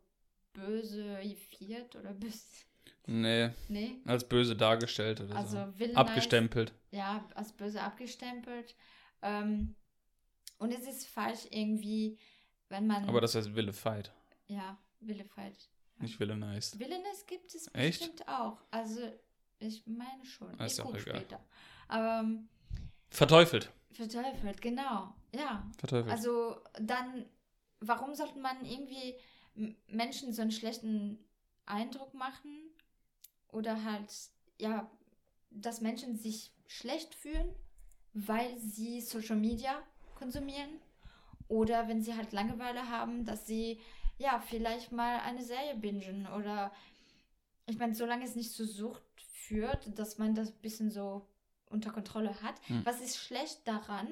böseifiert 0.54 1.96
oder 1.96 2.14
böse? 2.14 2.66
Nee, 3.06 3.50
Nee. 3.70 3.96
als 4.06 4.28
böse 4.28 4.56
dargestellt 4.56 5.22
oder 5.22 5.36
Also 5.36 5.58
so. 5.78 5.94
Abgestempelt. 5.96 6.74
Ja, 6.92 7.28
als 7.36 7.52
böse 7.54 7.82
abgestempelt. 7.82 8.76
Ähm, 9.22 9.76
und 10.60 10.72
es 10.72 10.88
ist 10.88 11.08
falsch 11.08 11.48
irgendwie, 11.50 12.18
wenn 12.70 12.88
man. 12.88 13.08
Aber 13.08 13.22
das 13.22 13.36
heißt 13.36 13.56
vilified, 13.56 14.12
ja, 14.48 14.78
vilified. 15.00 15.70
nicht 16.00 16.20
villainized. 16.20 16.80
Villainous 16.80 17.26
gibt 17.26 17.54
es 17.54 17.70
Echt? 17.74 18.00
bestimmt 18.00 18.28
auch. 18.28 18.62
Also, 18.72 19.02
ich 19.60 19.86
meine 19.86 20.26
schon. 20.26 20.58
Ah, 20.60 20.66
ist 20.66 20.80
ich 20.80 20.86
auch 20.86 20.94
egal. 20.94 21.18
später. 21.18 21.40
Aber 21.88 22.20
ähm, 22.22 22.48
Verteufelt. 23.10 23.72
verteufelt, 23.92 24.62
genau. 24.62 25.14
Ja. 25.34 25.70
Verteufelt. 25.78 26.12
Also 26.12 26.62
dann, 26.80 27.26
warum 27.80 28.16
sollte 28.16 28.40
man 28.40 28.64
irgendwie 28.66 29.16
Menschen 29.88 30.32
so 30.34 30.42
einen 30.42 30.52
schlechten 30.52 31.20
Eindruck 31.66 32.14
machen? 32.14 32.72
Oder 33.52 33.84
halt, 33.84 34.14
ja, 34.60 34.90
dass 35.50 35.82
Menschen 35.82 36.16
sich 36.16 36.54
schlecht 36.68 37.16
fühlen, 37.16 37.56
weil 38.14 38.58
sie 38.60 39.02
Social 39.02 39.36
Media 39.36 39.82
konsumieren? 40.16 40.70
Oder 41.50 41.88
wenn 41.88 42.02
sie 42.02 42.16
halt 42.16 42.32
Langeweile 42.32 42.90
haben, 42.90 43.26
dass 43.26 43.46
sie, 43.46 43.82
ja, 44.18 44.40
vielleicht 44.40 44.92
mal 44.92 45.20
eine 45.20 45.44
Serie 45.44 45.76
bingen 45.76 46.28
oder, 46.28 46.72
ich 47.66 47.78
meine, 47.78 47.96
solange 47.96 48.24
es 48.24 48.36
nicht 48.36 48.54
zur 48.54 48.68
Sucht 48.68 49.04
führt, 49.18 49.98
dass 49.98 50.20
man 50.20 50.36
das 50.36 50.52
ein 50.52 50.62
bisschen 50.62 50.92
so 50.92 51.28
unter 51.66 51.92
Kontrolle 51.92 52.40
hat. 52.42 52.56
Hm. 52.68 52.86
Was 52.86 53.02
ist 53.02 53.18
schlecht 53.18 53.68
daran, 53.68 54.08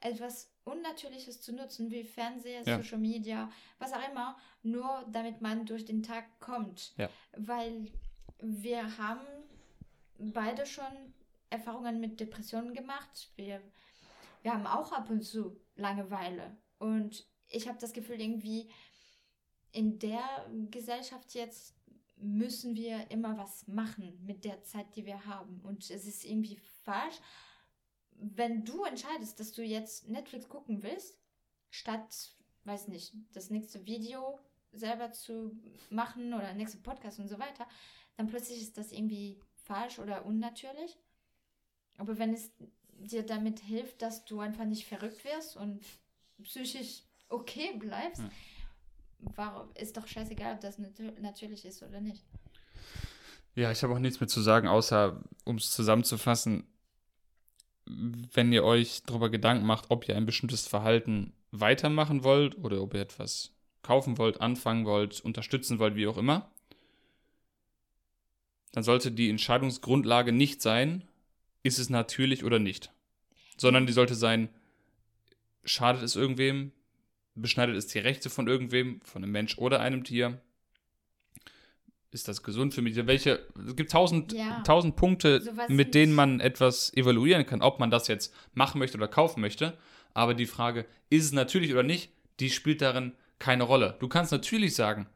etwas 0.00 0.52
Unnatürliches 0.64 1.40
zu 1.40 1.54
nutzen, 1.54 1.92
wie 1.92 2.02
Fernseher, 2.02 2.62
Ja. 2.66 2.76
Social 2.76 2.98
Media, 2.98 3.50
was 3.78 3.92
auch 3.92 4.08
immer, 4.10 4.36
nur 4.62 5.06
damit 5.12 5.40
man 5.40 5.66
durch 5.66 5.84
den 5.84 6.02
Tag 6.02 6.24
kommt. 6.40 6.92
Ja. 6.96 7.08
Weil 7.36 7.86
wir 8.40 8.98
haben 8.98 9.26
beide 10.18 10.66
schon 10.66 11.14
Erfahrungen 11.50 12.00
mit 12.00 12.18
Depressionen 12.18 12.74
gemacht. 12.74 13.30
Wir, 13.36 13.60
wir 14.42 14.52
haben 14.52 14.66
auch 14.66 14.92
ab 14.92 15.08
und 15.08 15.22
zu 15.22 15.60
Langeweile. 15.76 16.56
Und 16.80 17.26
ich 17.46 17.68
habe 17.68 17.78
das 17.78 17.92
Gefühl, 17.92 18.20
irgendwie 18.20 18.68
in 19.70 19.98
der 19.98 20.24
Gesellschaft 20.70 21.34
jetzt 21.34 21.74
müssen 22.16 22.74
wir 22.74 23.10
immer 23.10 23.36
was 23.38 23.68
machen 23.68 24.18
mit 24.24 24.44
der 24.44 24.62
Zeit, 24.62 24.96
die 24.96 25.04
wir 25.06 25.26
haben. 25.26 25.60
Und 25.62 25.88
es 25.90 26.06
ist 26.06 26.24
irgendwie 26.24 26.56
falsch, 26.82 27.16
wenn 28.12 28.64
du 28.64 28.84
entscheidest, 28.84 29.38
dass 29.38 29.52
du 29.52 29.62
jetzt 29.62 30.08
Netflix 30.08 30.48
gucken 30.48 30.82
willst, 30.82 31.18
statt, 31.68 32.34
weiß 32.64 32.88
nicht, 32.88 33.14
das 33.32 33.50
nächste 33.50 33.86
Video 33.86 34.40
selber 34.72 35.12
zu 35.12 35.56
machen 35.90 36.32
oder 36.34 36.54
nächste 36.54 36.78
Podcast 36.78 37.18
und 37.18 37.28
so 37.28 37.38
weiter, 37.38 37.66
dann 38.16 38.26
plötzlich 38.26 38.60
ist 38.62 38.78
das 38.78 38.92
irgendwie 38.92 39.38
falsch 39.64 39.98
oder 39.98 40.24
unnatürlich. 40.24 40.98
Aber 41.98 42.18
wenn 42.18 42.32
es 42.32 42.52
dir 42.98 43.24
damit 43.24 43.60
hilft, 43.60 44.00
dass 44.02 44.24
du 44.24 44.40
einfach 44.40 44.64
nicht 44.64 44.86
verrückt 44.86 45.24
wirst 45.24 45.56
und 45.56 45.84
psychisch 46.42 47.02
okay 47.28 47.76
bleibst, 47.78 48.22
Hm. 48.22 48.30
warum 49.36 49.68
ist 49.74 49.96
doch 49.96 50.06
scheißegal, 50.06 50.54
ob 50.54 50.60
das 50.60 50.78
natür 50.78 51.12
natürlich 51.20 51.64
ist 51.64 51.82
oder 51.82 52.00
nicht. 52.00 52.24
Ja, 53.54 53.70
ich 53.72 53.82
habe 53.82 53.94
auch 53.94 53.98
nichts 53.98 54.20
mehr 54.20 54.28
zu 54.28 54.40
sagen, 54.40 54.68
außer, 54.68 55.22
um 55.44 55.56
es 55.56 55.70
zusammenzufassen, 55.70 56.64
wenn 57.86 58.52
ihr 58.52 58.64
euch 58.64 59.02
darüber 59.04 59.28
Gedanken 59.30 59.66
macht, 59.66 59.86
ob 59.90 60.08
ihr 60.08 60.16
ein 60.16 60.26
bestimmtes 60.26 60.66
Verhalten 60.68 61.32
weitermachen 61.50 62.22
wollt 62.22 62.56
oder 62.58 62.80
ob 62.80 62.94
ihr 62.94 63.00
etwas 63.00 63.52
kaufen 63.82 64.18
wollt, 64.18 64.40
anfangen 64.40 64.86
wollt, 64.86 65.20
unterstützen 65.20 65.78
wollt, 65.78 65.96
wie 65.96 66.06
auch 66.06 66.16
immer, 66.16 66.50
dann 68.72 68.84
sollte 68.84 69.10
die 69.10 69.30
Entscheidungsgrundlage 69.30 70.32
nicht 70.32 70.62
sein, 70.62 71.08
ist 71.62 71.78
es 71.78 71.90
natürlich 71.90 72.44
oder 72.44 72.58
nicht, 72.60 72.92
sondern 73.56 73.86
die 73.86 73.92
sollte 73.92 74.14
sein, 74.14 74.48
schadet 75.64 76.02
es 76.02 76.16
irgendwem, 76.16 76.72
beschneidet 77.34 77.76
es 77.76 77.86
die 77.86 77.98
Rechte 77.98 78.30
von 78.30 78.48
irgendwem, 78.48 79.00
von 79.02 79.22
einem 79.22 79.32
Mensch 79.32 79.58
oder 79.58 79.80
einem 79.80 80.04
Tier, 80.04 80.40
ist 82.12 82.26
das 82.26 82.42
gesund 82.42 82.74
für 82.74 82.82
mich? 82.82 82.96
Welche, 83.06 83.46
es 83.66 83.76
gibt 83.76 83.92
tausend, 83.92 84.32
Ja. 84.32 84.62
tausend 84.62 84.96
Punkte, 84.96 85.40
Sowas 85.40 85.68
mit 85.68 85.94
denen 85.94 86.12
man 86.12 86.40
etwas 86.40 86.92
evaluieren 86.94 87.46
kann, 87.46 87.62
ob 87.62 87.78
man 87.78 87.90
das 87.90 88.08
jetzt 88.08 88.34
machen 88.52 88.78
möchte 88.80 88.96
oder 88.96 89.06
kaufen 89.08 89.40
möchte. 89.40 89.76
Aber 90.12 90.34
die 90.34 90.46
Frage, 90.46 90.86
ist 91.08 91.24
es 91.26 91.32
natürlich 91.32 91.72
oder 91.72 91.84
nicht, 91.84 92.10
die 92.40 92.50
spielt 92.50 92.82
darin 92.82 93.12
keine 93.38 93.62
Rolle. 93.62 93.96
Du 94.00 94.08
kannst 94.08 94.32
natürlich 94.32 94.74
sagen, 94.74 95.06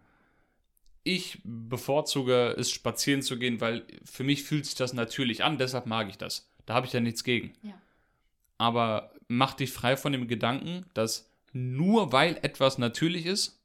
ich 1.03 1.41
bevorzuge 1.45 2.55
es, 2.57 2.71
spazieren 2.71 3.23
zu 3.23 3.39
gehen, 3.39 3.61
weil 3.61 3.85
für 4.05 4.25
mich 4.25 4.45
fühlt 4.45 4.65
sich 4.65 4.77
das 4.77 4.93
natürlich 4.95 5.43
an, 5.43 5.59
deshalb 5.59 5.87
mag 5.87 6.09
ich 6.09 6.17
das. 6.17 6.49
Da 6.65 6.75
habe 6.75 6.87
ich 6.87 6.93
ja 6.93 7.01
nichts 7.01 7.25
gegen. 7.25 7.53
Ja. 7.63 7.75
Aber 8.57 9.13
mach 9.29 9.55
dich 9.55 9.73
frei 9.73 9.97
von 9.97 10.13
dem 10.13 10.29
Gedanken, 10.29 10.87
dass 10.95 11.31
nur 11.53 12.13
weil 12.13 12.39
etwas 12.43 12.79
natürlich 12.79 13.27
ist, 13.27 13.61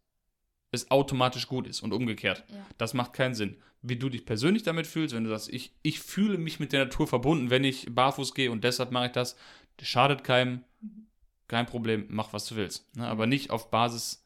es 0.72 0.92
automatisch 0.92 1.48
gut 1.48 1.66
ist 1.68 1.82
und 1.82 1.94
umgekehrt. 1.94 2.44
Ja. 2.50 2.66
Das 2.78 2.94
macht 2.94 3.14
keinen 3.14 3.34
Sinn. 3.34 3.58
Wie 3.82 3.96
du 3.96 4.10
dich 4.10 4.26
persönlich 4.26 4.64
damit 4.64 4.86
fühlst, 4.88 5.16
wenn 5.16 5.24
du 5.24 5.30
sagst, 5.30 5.50
ich, 5.50 5.72
ich 5.82 6.00
fühle 6.00 6.38
mich 6.38 6.60
mit 6.60 6.74
der 6.74 6.84
Natur 6.86 7.08
verbunden, 7.08 7.50
wenn 7.50 7.64
ich 7.64 7.88
barfuß 7.90 8.36
gehe 8.36 8.52
und 8.52 8.64
deshalb 8.64 8.92
mache 8.92 9.08
ich 9.08 9.12
das, 9.14 9.36
das 9.78 9.88
schadet 9.88 10.24
keinem, 10.24 10.64
Mhm. 10.82 11.08
kein 11.48 11.66
Problem, 11.66 12.06
mach 12.10 12.32
was 12.34 12.46
du 12.46 12.56
willst. 12.56 12.96
Ne? 12.96 13.08
Aber 13.08 13.26
nicht 13.26 13.50
auf 13.50 13.72
Basis 13.72 14.24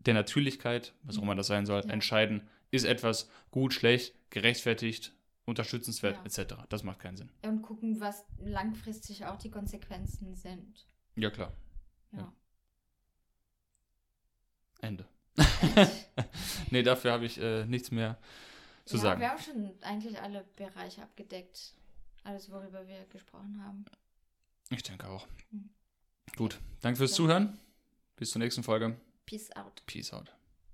der 0.00 0.14
Natürlichkeit, 0.14 0.92
was 1.02 1.16
auch 1.18 1.22
immer 1.22 1.34
das 1.34 1.46
sein 1.46 1.64
soll, 1.66 1.82
Ja. 1.86 1.90
entscheiden, 1.90 2.42
ist 2.70 2.84
etwas 2.84 3.30
gut, 3.50 3.72
schlecht, 3.72 4.14
gerechtfertigt, 4.30 5.12
unterstützenswert, 5.46 6.16
Ja. 6.16 6.24
etc. 6.24 6.54
Das 6.68 6.82
macht 6.82 7.00
keinen 7.00 7.16
Sinn. 7.16 7.30
Und 7.42 7.62
gucken, 7.62 8.00
was 8.00 8.24
langfristig 8.38 9.26
auch 9.26 9.36
die 9.36 9.50
Konsequenzen 9.50 10.34
sind. 10.34 10.86
Ja, 11.16 11.30
klar. 11.30 11.52
Ja. 12.12 12.32
Ende. 14.80 15.06
nee, 16.70 16.82
dafür 16.82 17.12
habe 17.12 17.24
ich 17.26 17.38
äh, 17.40 17.64
nichts 17.66 17.90
mehr 17.90 18.18
zu 18.84 18.96
ja, 18.96 19.02
sagen. 19.02 19.20
wir 19.20 19.30
haben 19.30 19.40
schon 19.42 19.72
eigentlich 19.82 20.20
alle 20.20 20.44
Bereiche 20.56 21.02
abgedeckt. 21.02 21.74
Alles, 22.22 22.50
worüber 22.50 22.86
wir 22.86 23.04
gesprochen 23.06 23.62
haben. 23.64 23.84
Ich 24.70 24.82
denke 24.82 25.08
auch. 25.08 25.26
Mhm. 25.50 25.70
Gut, 26.36 26.58
danke 26.80 26.98
fürs 26.98 27.10
Ja. 27.12 27.16
Zuhören. 27.16 27.58
Bis 28.16 28.30
zur 28.30 28.38
nächsten 28.40 28.62
Folge. 28.62 28.96
Peace 29.26 29.50
out. 29.56 29.82
Peace 29.86 30.12
out. 30.12 30.33